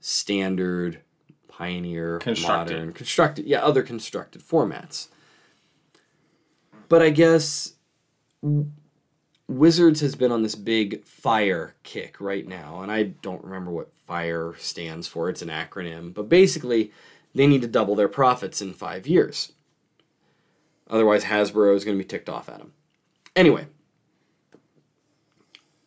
[0.00, 1.00] standard,
[1.48, 2.74] pioneer, Constructed.
[2.74, 5.08] modern, constructed, yeah, other constructed formats.
[6.92, 7.72] But I guess
[9.48, 13.94] Wizards has been on this big fire kick right now, and I don't remember what
[13.94, 15.30] fire stands for.
[15.30, 16.92] It's an acronym, but basically,
[17.34, 19.52] they need to double their profits in five years.
[20.90, 22.74] Otherwise, Hasbro is going to be ticked off at them.
[23.34, 23.68] Anyway,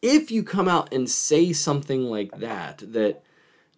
[0.01, 3.22] if you come out and say something like that, that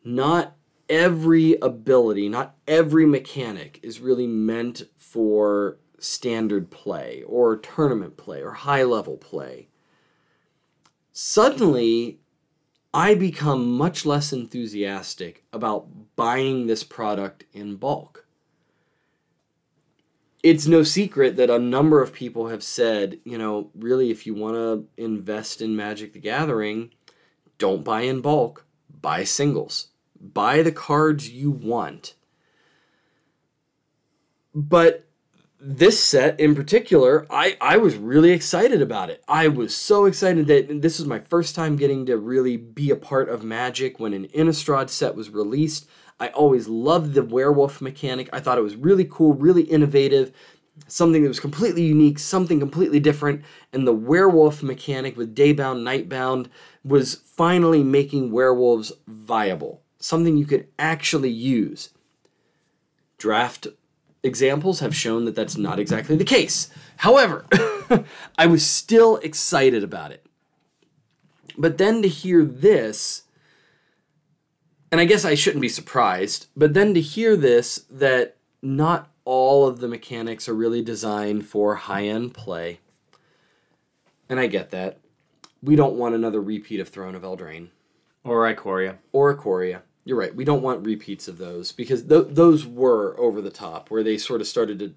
[0.02, 0.56] not
[0.88, 8.52] every ability, not every mechanic is really meant for standard play or tournament play or
[8.52, 9.68] high level play,
[11.12, 12.20] suddenly
[12.93, 18.26] I become much less enthusiastic about buying this product in bulk.
[20.43, 24.34] It's no secret that a number of people have said, you know, really, if you
[24.34, 26.91] want to invest in Magic the Gathering,
[27.58, 28.66] don't buy in bulk,
[29.02, 29.88] buy singles.
[30.20, 32.16] Buy the cards you want.
[34.56, 35.07] But
[35.60, 39.24] this set in particular, I, I was really excited about it.
[39.28, 42.95] I was so excited that this was my first time getting to really be a
[42.95, 45.88] part of Magic when an Innistrad set was released.
[46.20, 48.30] I always loved the werewolf mechanic.
[48.32, 50.32] I thought it was really cool, really innovative,
[50.88, 53.43] something that was completely unique, something completely different.
[53.74, 56.47] And the werewolf mechanic with daybound, nightbound
[56.84, 61.89] was finally making werewolves viable, something you could actually use.
[63.18, 63.68] Draft
[64.28, 66.70] examples have shown that that's not exactly the case.
[66.98, 67.46] However,
[68.38, 70.26] I was still excited about it.
[71.58, 73.24] But then to hear this,
[74.92, 79.68] and I guess I shouldn't be surprised, but then to hear this that not all
[79.68, 82.80] of the mechanics are really designed for high end play.
[84.30, 85.00] And I get that.
[85.64, 87.70] We don't want another repeat of Throne of Eldraine
[88.24, 88.98] Or Ikoria.
[89.12, 89.82] or Ikoria.
[90.08, 90.34] You're right.
[90.34, 94.18] We don't want repeats of those because th- those were over the top, where they
[94.18, 94.93] sort of started to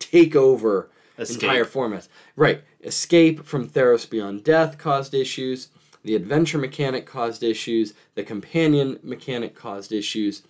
[0.00, 1.44] take over Escape.
[1.44, 2.08] entire formats.
[2.34, 2.62] Right.
[2.82, 5.68] Escape from Theros Beyond Death caused issues.
[6.02, 7.94] The adventure mechanic caused issues.
[8.16, 10.42] The companion mechanic caused issues.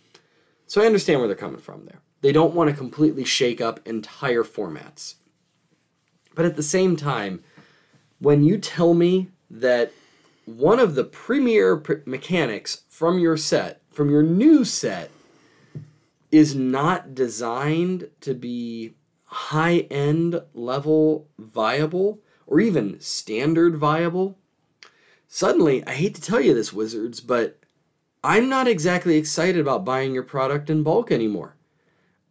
[0.66, 2.01] So I understand where they're coming from there.
[2.22, 5.16] They don't want to completely shake up entire formats.
[6.35, 7.45] But at the same time,
[8.20, 9.93] when you tell me that
[10.47, 15.11] one of the premier pr- mechanics from your set, from your new set,
[16.31, 18.95] is not designed to be
[19.25, 24.39] high end level viable or even standard viable,
[25.27, 27.59] suddenly, I hate to tell you this, Wizards, but
[28.23, 31.57] I'm not exactly excited about buying your product in bulk anymore.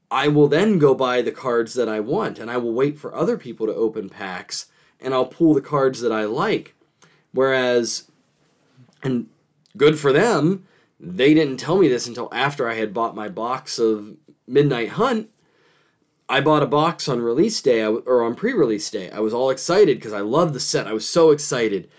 [0.10, 3.14] I will then go buy the cards that I want, and I will wait for
[3.14, 4.68] other people to open packs,
[5.02, 6.75] and I'll pull the cards that I like.
[7.36, 8.10] Whereas,
[9.04, 9.28] and
[9.76, 10.66] good for them,
[11.02, 14.16] they didn't tell me this until after I had bought my box of
[14.48, 15.30] Midnight Hunt.
[16.30, 19.12] I bought a box on release day or on pre-release day.
[19.12, 20.88] I was all excited because I loved the set.
[20.88, 21.90] I was so excited,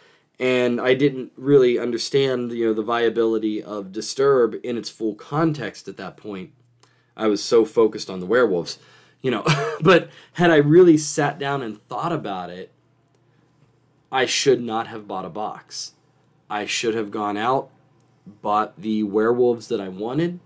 [0.41, 5.87] and I didn't really understand you know the viability of Disturb in its full context
[5.87, 6.53] at that point.
[7.15, 8.79] I was so focused on the werewolves,
[9.21, 9.45] you know.
[9.83, 12.73] but had I really sat down and thought about it,
[14.11, 15.93] I should not have bought a box.
[16.49, 17.71] I should have gone out,
[18.27, 20.39] bought the werewolves that I wanted,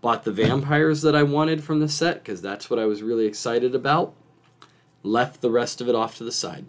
[0.00, 3.26] bought the vampires that I wanted from the set because that's what I was really
[3.26, 4.14] excited about,
[5.02, 6.66] left the rest of it off to the side.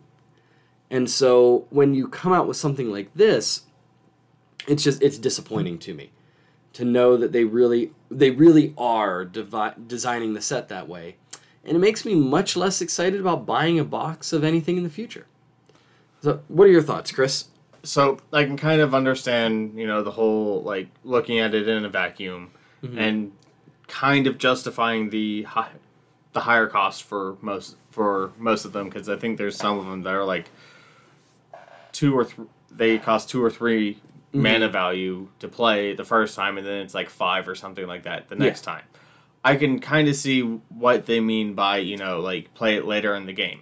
[0.90, 3.64] And so when you come out with something like this,
[4.68, 6.12] it's just it's disappointing to me
[6.74, 11.18] to know that they really they really are devi- designing the set that way.
[11.66, 14.90] And it makes me much less excited about buying a box of anything in the
[14.90, 15.26] future.
[16.22, 17.46] So, what are your thoughts, Chris?
[17.88, 21.86] so I can kind of understand, you know, the whole like looking at it in
[21.86, 22.52] a vacuum
[22.84, 22.98] mm-hmm.
[22.98, 23.32] and
[23.88, 25.72] kind of justifying the high,
[26.34, 29.86] the higher cost for most for most of them because I think there's some of
[29.86, 30.50] them that are like
[31.94, 34.42] two or th- they cost two or 3 mm-hmm.
[34.42, 38.04] mana value to play the first time and then it's like five or something like
[38.04, 38.84] that the next time.
[39.44, 43.16] I can kind of see what they mean by you know like play it later
[43.16, 43.62] in the game,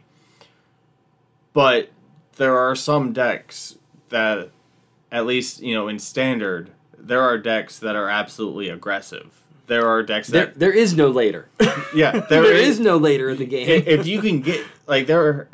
[1.54, 1.92] but
[2.36, 3.78] there are some decks
[4.10, 4.50] that
[5.12, 10.04] at least you know in standard there are decks that are absolutely aggressive there are
[10.04, 11.50] decks There, that there is no later.
[11.96, 13.68] yeah there is no later in the game.
[13.88, 15.50] if you can get like there are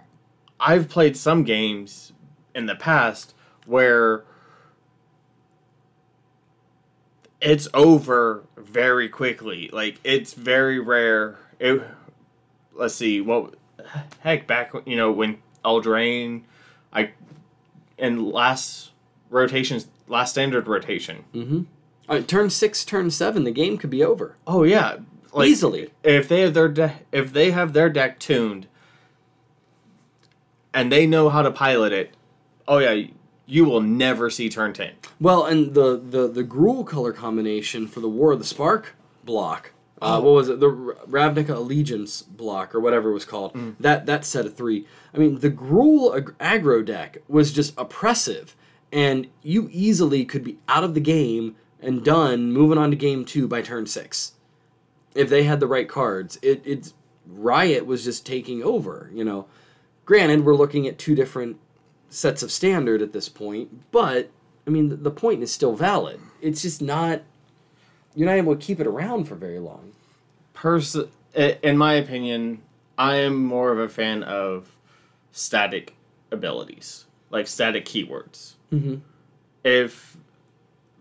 [0.59, 2.13] i've played some games
[2.53, 3.34] in the past
[3.65, 4.23] where
[7.39, 11.82] it's over very quickly like it's very rare it,
[12.73, 13.53] let's see what
[14.21, 16.43] heck, back you know when Eldraine,
[18.02, 18.91] in last
[19.30, 21.24] rotations, last standard rotation.
[21.34, 21.62] Mm-hmm.
[22.10, 24.97] Right, turn six, turn seven, the game could be over Oh yeah,
[25.32, 25.91] like, easily.
[26.04, 28.68] if they have their de- if they have their deck tuned
[30.74, 32.14] and they know how to pilot it
[32.68, 33.08] oh yeah
[33.45, 37.99] you will never see turn 10 Well, and the the the Gruul color combination for
[37.99, 38.95] the War of the Spark
[39.26, 39.72] block.
[40.02, 40.22] Uh, Oh.
[40.22, 40.60] What was it?
[40.60, 43.54] The Ravnica Allegiance block or whatever it was called.
[43.54, 43.76] Mm.
[43.80, 44.88] That that set of three.
[45.14, 48.56] I mean, the Gruul ag- aggro deck was just oppressive,
[48.91, 53.26] and you easily could be out of the game and done, moving on to game
[53.26, 54.34] two by turn six,
[55.16, 56.39] if they had the right cards.
[56.41, 56.93] It it's
[57.28, 59.10] Riot was just taking over.
[59.14, 59.45] You know,
[60.06, 61.58] granted, we're looking at two different
[62.10, 64.32] sets of standard at this point, but
[64.66, 66.20] I mean, the, the point is still valid.
[66.41, 67.22] It's just not.
[68.16, 69.91] You're not able to keep it around for very long.
[70.53, 70.97] Pers-
[71.34, 72.62] in my opinion
[72.97, 74.76] i am more of a fan of
[75.32, 75.95] static
[76.30, 78.95] abilities like static keywords Mm-hmm.
[79.64, 80.18] if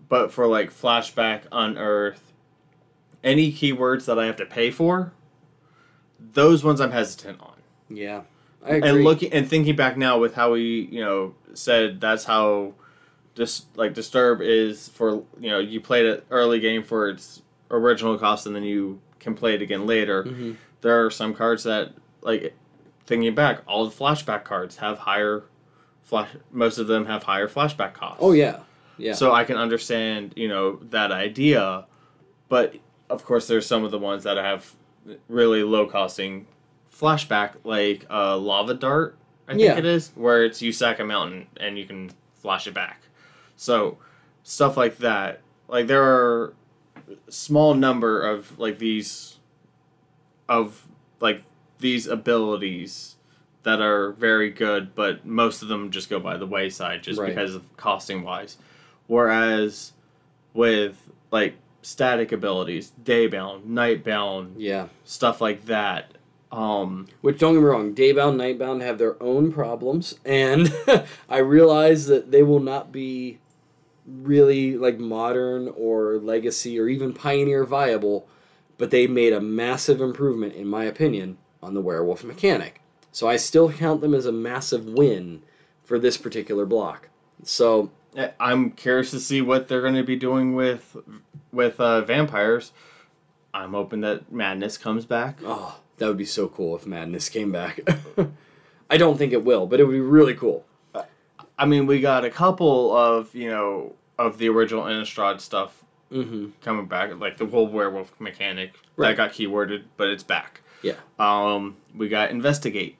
[0.09, 2.33] but for like flashback unearth
[3.25, 5.13] any keywords that i have to pay for
[6.33, 7.57] those ones i'm hesitant on
[7.89, 8.23] Yeah,
[8.65, 8.89] I agree.
[8.89, 12.75] and looking and thinking back now with how we you know said that's how
[13.41, 18.19] just like disturb is for you know you played it early game for its original
[18.19, 20.57] cost and then you can play it again later Mhm.
[20.83, 22.55] there are some cards that like
[23.07, 25.45] thinking back all the flashback cards have higher
[26.03, 28.59] flash most of them have higher flashback costs Oh yeah,
[28.99, 29.15] yeah.
[29.15, 31.87] so I can understand, you know, that idea,
[32.51, 32.75] but
[33.09, 34.75] of course there's some of the ones that have
[35.29, 36.47] really low costing
[36.95, 39.17] flashback, like uh, Lava Dart,
[39.49, 39.79] I think Yeah.
[39.79, 43.01] it is, where it's you sack a mountain and you can flash it back.
[43.61, 43.99] So
[44.43, 45.43] stuff like that.
[45.69, 46.55] Like there are
[47.29, 49.37] small number of like these
[50.49, 50.87] of
[51.21, 51.43] like
[51.79, 53.17] these abilities
[53.63, 57.29] that are very good, but most of them just go by the wayside just Right.
[57.29, 58.57] because of costing wise.
[59.09, 59.93] Whereas
[60.55, 64.87] with like static abilities, daybound, nightbound, yeah.
[65.05, 66.13] stuff like that,
[66.51, 70.73] um, Which don't get me wrong, Daybound, Nightbound have their own problems, and
[71.29, 73.39] I realize that they will not be
[74.23, 78.29] really like modern or legacy or even pioneer viable,
[78.79, 82.81] but they made a massive improvement, in my opinion, on the werewolf mechanic.
[83.13, 85.43] So I still count them as a massive win
[85.83, 87.09] for this particular block.
[87.45, 87.91] So
[88.39, 90.97] I'm curious to see what they're going to be doing with
[91.53, 92.73] with uh, vampires.
[93.53, 95.39] I'm hoping that Madness comes back.
[95.45, 97.81] Oh, that would be so cool if Madness came back.
[98.91, 100.65] I don't think it will, but it would be really cool.
[101.59, 105.77] I mean, we got a couple of you know of the original Innistrad stuff
[106.13, 106.47] Mm-hmm.
[106.61, 109.11] coming back, like the whole werewolf mechanic Right.
[109.11, 110.61] that got keyworded, but it's back.
[110.83, 110.95] Yeah.
[111.21, 112.97] Um, we got investigate.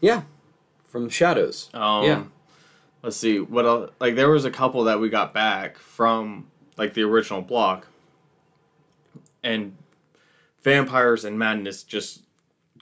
[0.00, 0.22] Yeah.
[0.86, 1.68] From Shadows.
[1.74, 2.22] Um, Yeah.
[3.02, 3.90] Let's see what else.
[3.98, 6.46] Like there was a couple that we got back from
[6.76, 7.88] like the original block,
[9.42, 9.76] and
[10.62, 12.22] vampires and madness just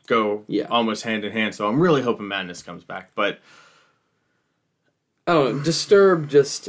[0.06, 0.64] go Yeah.
[0.68, 1.54] almost hand in hand.
[1.54, 3.38] So I'm really hoping madness comes back, but
[5.26, 5.62] I don't know.
[5.62, 6.68] Disturb just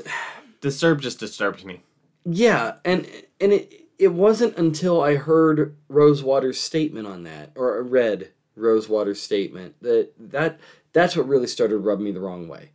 [0.61, 1.81] disturb just disturbs me.
[2.25, 3.07] yeah, and
[3.39, 9.75] and it it wasn't until I heard Rosewater's statement on that or read Rosewater's statement
[9.81, 10.59] that that
[10.93, 12.71] that's what really started rubbing me the wrong way.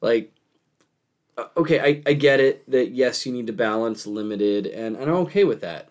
[0.00, 0.32] Like
[1.38, 5.10] uh, okay, I, I get it that yes, you need to balance limited and, and
[5.10, 5.88] I'm okay with that.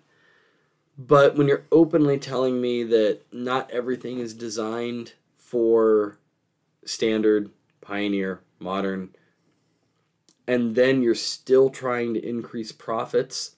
[0.98, 6.18] But when you're openly telling me that not everything is designed for
[6.86, 9.10] standard, pioneer, modern,
[10.48, 13.56] and then you're still trying to increase profits,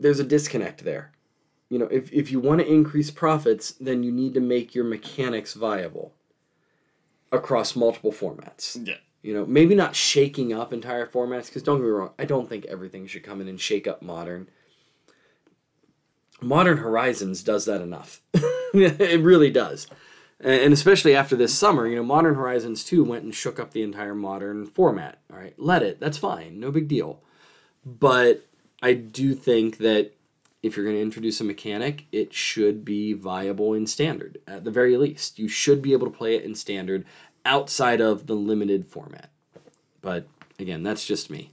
[0.00, 1.12] there's a disconnect there.
[1.68, 4.84] You know, if, if you want to increase profits, then you need to make your
[4.84, 6.14] mechanics viable
[7.30, 8.86] across multiple formats.
[8.86, 8.96] Yeah.
[9.22, 12.48] You know, maybe not shaking up entire formats, because don't get me wrong, I don't
[12.48, 14.48] think everything should come in and shake up modern.
[16.40, 18.22] Modern Horizons does that enough.
[18.32, 19.88] it really does.
[20.40, 23.82] And especially after this summer, you know, Modern Horizons 2 went and shook up the
[23.82, 25.18] entire modern format.
[25.32, 25.98] All right, let it.
[25.98, 26.60] That's fine.
[26.60, 27.20] No big deal.
[27.84, 28.46] But
[28.80, 30.12] I do think that
[30.62, 34.70] if you're going to introduce a mechanic, it should be viable in standard at the
[34.70, 35.38] very least.
[35.38, 37.04] You should be able to play it in standard
[37.44, 39.30] outside of the limited format.
[40.00, 40.26] But
[40.58, 41.52] again, that's just me.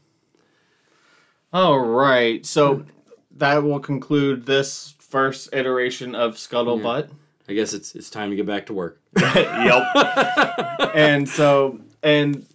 [1.54, 2.90] All right, so hmm.
[3.38, 7.10] that will conclude this first iteration of Scuttlebutt.
[7.48, 9.02] I guess it's it's time to get back to work.
[9.18, 9.84] yep.
[10.96, 12.46] and so and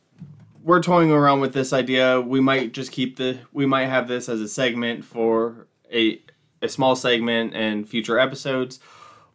[0.63, 2.21] we're toying around with this idea.
[2.21, 6.21] We might just keep the we might have this as a segment for a
[6.63, 8.81] a small segment and future episodes,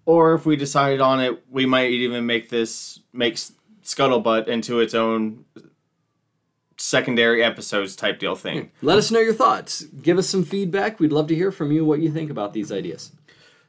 [0.06, 3.38] or if we decided on it, we might even make this make
[3.84, 5.46] Scuttlebutt into its own
[6.78, 8.72] secondary episodes type deal thing.
[8.80, 8.86] Hmm.
[8.86, 9.84] Let us know your thoughts.
[9.84, 11.00] Give us some feedback.
[11.00, 13.12] We'd love to hear from you what you think about these ideas.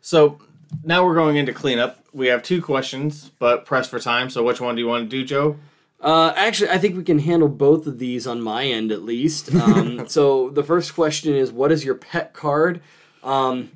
[0.01, 0.39] So
[0.83, 2.05] now we're going into cleanup.
[2.13, 4.31] We have two questions, but press for time.
[4.31, 5.59] So which one do you want to do, Joe?
[6.01, 9.51] Uh, actually, I think we can handle both of these on my end at least.
[9.67, 12.81] Um, so the first question is, what is your pet card?
[13.25, 13.73] Um,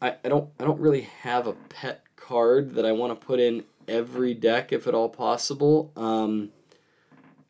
[0.00, 3.40] I, I don't I don't really have a pet card that I want to put
[3.40, 5.92] in every deck if at all possible.
[5.96, 6.50] Um,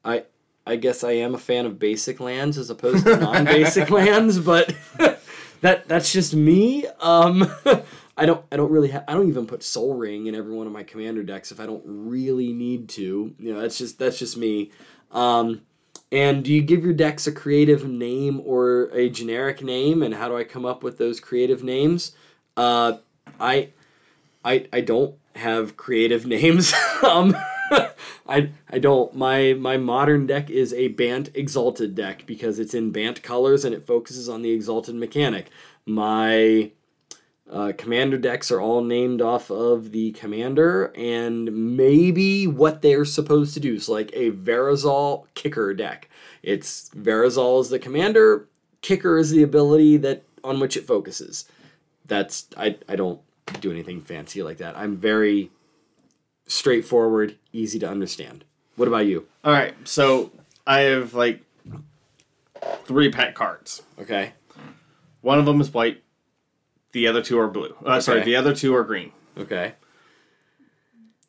[0.04, 0.24] I
[0.66, 4.74] I guess I am a fan of basic lands as opposed to non-basic lands, but
[5.60, 6.86] that that's just me.
[7.00, 7.50] Um,
[8.18, 10.66] I don't I don't really ha- I don't even put Sol Ring in every one
[10.66, 13.34] of my commander decks if I don't really need to.
[13.38, 14.70] You know, that's just that's just me.
[15.12, 15.62] Um,
[16.10, 20.02] and do you give your decks a creative name or a generic name?
[20.02, 22.12] And how do I come up with those creative names?
[22.56, 22.98] Uh,
[23.38, 23.70] I,
[24.44, 26.72] I, I don't have creative names.
[27.02, 27.36] um,
[28.26, 29.14] I, I don't.
[29.14, 33.74] My my modern deck is a Bant Exalted deck because it's in Bant colors and
[33.74, 35.50] it focuses on the Exalted mechanic.
[35.84, 36.70] My
[37.50, 43.54] uh, commander decks are all named off of the commander and maybe what they're supposed
[43.54, 43.78] to do.
[43.78, 46.08] So, like a Verazol kicker deck.
[46.42, 48.46] It's Verazol is the commander,
[48.82, 51.46] kicker is the ability that on which it focuses.
[52.06, 53.20] That's I, I don't
[53.60, 54.76] do anything fancy like that.
[54.76, 55.50] I'm very
[56.46, 58.44] straightforward, easy to understand.
[58.76, 59.26] What about you?
[59.44, 60.30] All right, so
[60.66, 61.42] I have like
[62.84, 63.82] three pet cards.
[64.00, 64.32] Okay.
[65.20, 66.02] One of them is white.
[66.92, 67.74] The other two are blue.
[67.84, 69.12] Uh, Sorry, the other two are green.
[69.36, 69.74] Okay.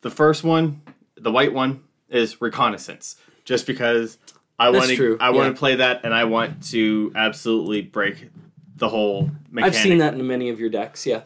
[0.01, 0.81] The first one,
[1.15, 3.17] the white one, is reconnaissance.
[3.43, 4.17] Just because
[4.57, 8.29] I want to, I want to play that, and I want to absolutely break
[8.75, 9.75] the whole mechanic.
[9.75, 11.23] I've seen that in many of your decks, yeah.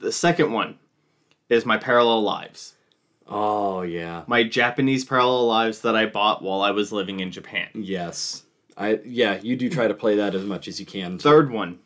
[0.00, 0.78] The second one
[1.48, 2.74] is my parallel lives.
[3.26, 4.24] Oh yeah.
[4.26, 7.68] My Japanese parallel lives that I bought while I was living in Japan.
[7.74, 8.42] Yes.
[8.76, 11.18] I yeah, you do try to play that as much as you can.
[11.18, 11.78] Third one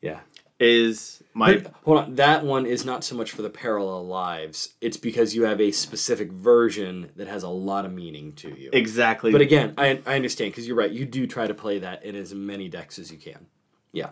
[0.00, 0.20] Yeah.
[0.62, 4.74] Is my But hold on, that one is not so much for the parallel lives.
[4.80, 8.70] It's because you have a specific version that has a lot of meaning to you.
[8.72, 9.32] exactly.
[9.32, 10.90] But again, I, I understand because you're right.
[10.90, 13.46] You do try to play that in as many decks as you can.
[13.92, 14.10] Yeah.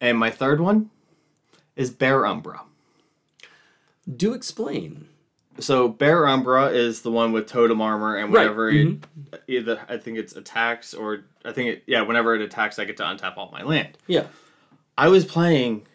[0.00, 0.90] and my third one
[1.76, 2.62] is Bear Umbra.
[4.16, 5.08] Do explain.
[5.58, 9.34] So Bear Umbra is the one with totem armor, and Right, whenever it mm-hmm.
[9.48, 12.96] either I think it's attacks or I think it yeah whenever it attacks, I get
[12.98, 13.98] to untap all my land.
[14.06, 14.26] Yeah.
[14.98, 15.86] I was playing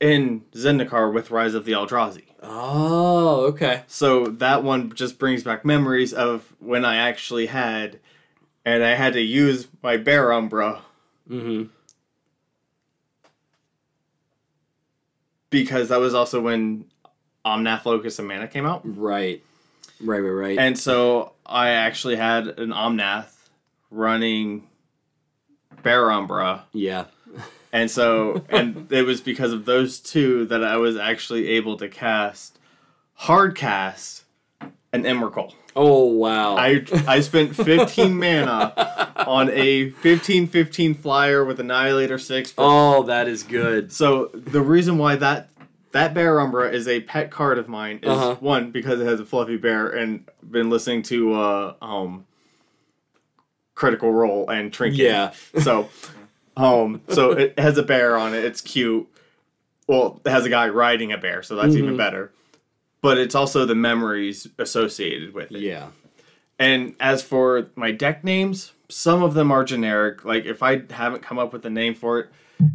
[0.00, 3.82] in Zendikar with Rise of the Eldrazi, Oh, okay.
[3.86, 8.00] so that one just brings back memories of when I actually had,
[8.64, 10.82] and I had to use my Bear Umbra
[11.30, 11.68] Mm-hmm.
[15.50, 16.86] because that was also when
[17.44, 18.80] Omnath Locus of Mana came out.
[18.84, 19.42] Right.
[20.00, 20.58] Right, right, right.
[20.58, 23.30] And so I actually had an Omnath
[23.90, 24.66] running
[25.82, 26.64] Bear Umbra.
[26.72, 27.04] yeah.
[27.72, 31.88] And so, and it was because of those two that I was actually able to
[31.88, 32.58] cast,
[33.14, 34.24] hard cast,
[34.92, 35.54] an Emrakul.
[35.74, 36.56] Oh wow.
[36.58, 42.52] I, I spent 15 mana on a 15 15 flyer with Annihilator 6.
[42.58, 43.90] Oh, that is good.
[43.90, 45.48] So the reason why that
[45.92, 48.36] that bear umbra is a pet card of mine is Uh-huh.
[48.40, 52.26] one because it has a fluffy bear and been listening to uh um
[53.74, 55.32] critical role and trinket Yeah.
[55.62, 55.88] so
[56.56, 59.08] um so it has a bear on it it's cute
[59.86, 61.98] well it has a guy riding a bear so that's even Mhm.
[61.98, 62.32] better
[63.00, 65.88] but it's also the memories associated with it Yeah.
[66.58, 70.24] and as for my deck names, some of them are generic.
[70.24, 72.28] Like if I haven't come up with a name for it,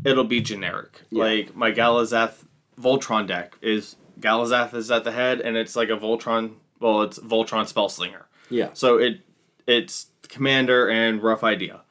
[0.04, 1.04] it'll be generic.
[1.12, 1.24] Yeah.
[1.24, 2.44] Like my Galazeth
[2.82, 6.56] Voltron deck is Galazeth is at the head, and it's like a Voltron.
[6.80, 8.24] Well, it's Voltron Spellslinger.
[8.50, 8.70] Yeah.
[8.74, 9.22] So it
[9.68, 11.82] it's commander and rough idea.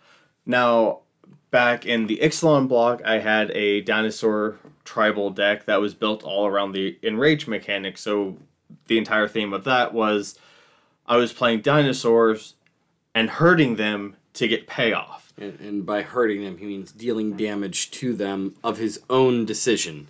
[0.45, 1.01] Now
[1.57, 6.47] back in the Ixalan block, I had a dinosaur tribal deck that was built all
[6.47, 7.97] around the enrage mechanic.
[7.97, 8.37] So
[8.89, 10.39] the entire theme of that was
[11.07, 12.57] I was playing dinosaurs
[13.15, 15.33] and hurting them to get payoff.
[15.39, 20.09] And, and by hurting them, he means dealing damage to them of his own decision.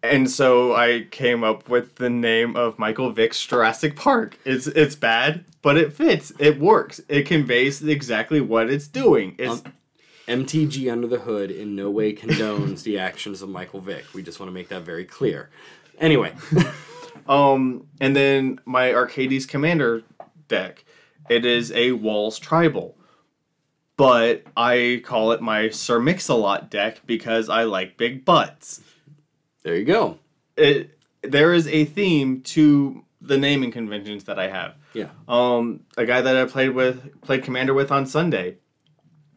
[0.00, 4.38] And so I came up with the name of Michael Vick's Jurassic Park.
[4.44, 6.30] It's it's bad, but it fits.
[6.38, 7.00] It works.
[7.08, 9.34] It conveys exactly what it's doing.
[9.38, 9.72] It's Um,
[10.28, 14.04] MTG Under the Hood in no way condones the actions of Michael Vick.
[14.14, 15.50] We just want to make that very clear.
[15.98, 16.34] Anyway,
[17.28, 20.02] Um, and then my Arcades Commander
[20.48, 20.84] deck,
[21.28, 22.96] it is a Walls Tribal.
[23.96, 28.82] But I call it my Sir Mix-a-Lot deck because I like big butts.
[29.62, 30.18] there you go.
[30.56, 34.74] it there is a theme to the naming conventions that I have.
[34.92, 35.08] Yeah.
[35.26, 38.58] Um, a guy that I played with, played commander with on Sunday,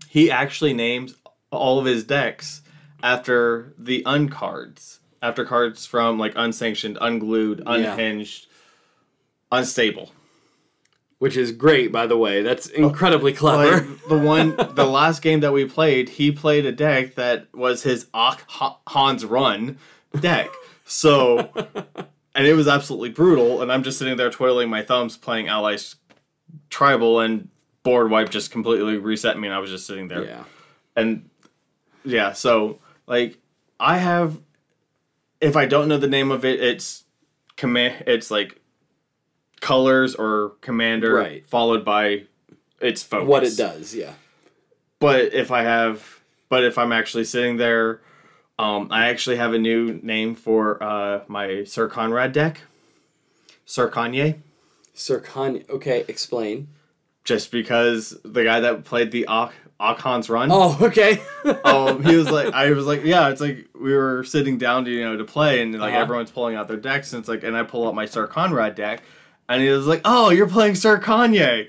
[0.09, 1.13] he actually names
[1.51, 2.63] all of his decks
[3.03, 8.47] after the uncards, after cards from like unsanctioned, unglued, unhinged,
[9.51, 10.11] unstable.
[11.19, 12.41] Which is great, by the way.
[12.41, 13.85] That's incredibly clever.
[13.85, 17.83] Like the one, the last game that we played, he played a deck that was
[17.83, 19.77] his Hans Run
[20.19, 20.49] deck.
[20.85, 21.51] So,
[22.33, 23.61] and it was absolutely brutal.
[23.61, 25.97] And I'm just sitting there twiddling my thumbs playing Allies
[26.71, 27.49] Tribal, and
[27.83, 30.23] board wipe just completely reset me, and I was just sitting there.
[30.25, 30.43] yeah.
[30.95, 31.29] And
[32.03, 33.37] yeah, so like
[33.79, 34.39] I have,
[35.41, 37.03] if I don't know the name of it, it's
[37.55, 38.03] command.
[38.07, 38.59] It's like
[39.61, 41.47] colors or commander Right.
[41.47, 42.23] followed by
[42.81, 43.27] its focus.
[43.27, 44.13] What it does, yeah.
[44.99, 46.19] But if I have,
[46.49, 48.01] but if I'm actually sitting there,
[48.57, 52.61] um, I actually have a new name for uh, my Syr Konrad deck.
[53.65, 54.39] Sir Kanye.
[54.93, 55.69] Sir Kanye.
[55.69, 56.67] Okay, explain.
[57.29, 60.49] Just because the guy that played the Ak- Akhan's run.
[60.51, 61.21] Oh, okay.
[61.63, 64.91] um, he was like, I was like, yeah, it's like we were sitting down to
[64.91, 66.01] you know to play, and like Uh-huh.
[66.01, 68.73] everyone's pulling out their decks, and it's like, and I pull out my Syr Konrad
[68.73, 69.03] deck,
[69.47, 71.67] and he was like, oh, you're playing Sir Kanye.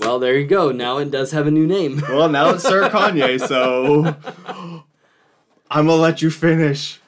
[0.00, 0.72] well, there you go.
[0.72, 2.02] Now it does have a new name.
[2.08, 4.16] Well, now it's Sir Kanye, so
[5.70, 7.00] I'm gonna let you finish.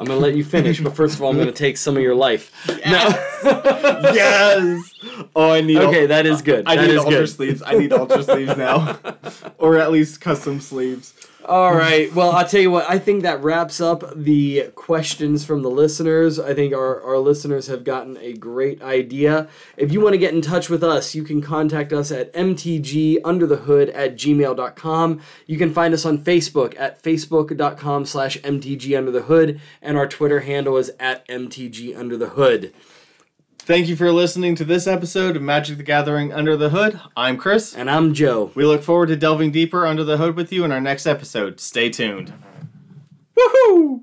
[0.00, 2.14] I'm gonna let you finish, but first of all, I'm gonna take some of your
[2.14, 2.50] life.
[2.66, 3.26] yes.
[4.14, 4.94] Yes.
[5.36, 5.76] Oh, I need.
[5.78, 6.66] Okay, that is good.
[6.66, 7.28] I That need is ultra good.
[7.28, 7.62] sleeves.
[7.64, 8.98] I need ultra sleeves now,
[9.58, 11.12] or at least custom sleeves.
[11.50, 12.14] All right.
[12.14, 12.88] Well, I'll tell you what.
[12.88, 16.38] I think that wraps up the questions from the listeners.
[16.38, 19.48] I think our, our listeners have gotten a great idea.
[19.76, 23.92] If you want to get in touch with us, you can contact us at mtgunderthehood
[23.92, 25.20] at gmail.com.
[25.46, 30.92] You can find us on Facebook at facebook.com slash mtgunderthehood, and our Twitter handle is
[31.00, 32.72] at mtgunderthehood.
[33.70, 36.98] Thank you for listening to this episode of Magic the Gathering Under the Hood.
[37.16, 37.72] I'm Chris.
[37.72, 38.50] And I'm Joe.
[38.56, 41.60] We look forward to delving deeper under the hood with you in our next episode.
[41.60, 42.32] Stay tuned.
[43.38, 44.02] Woohoo!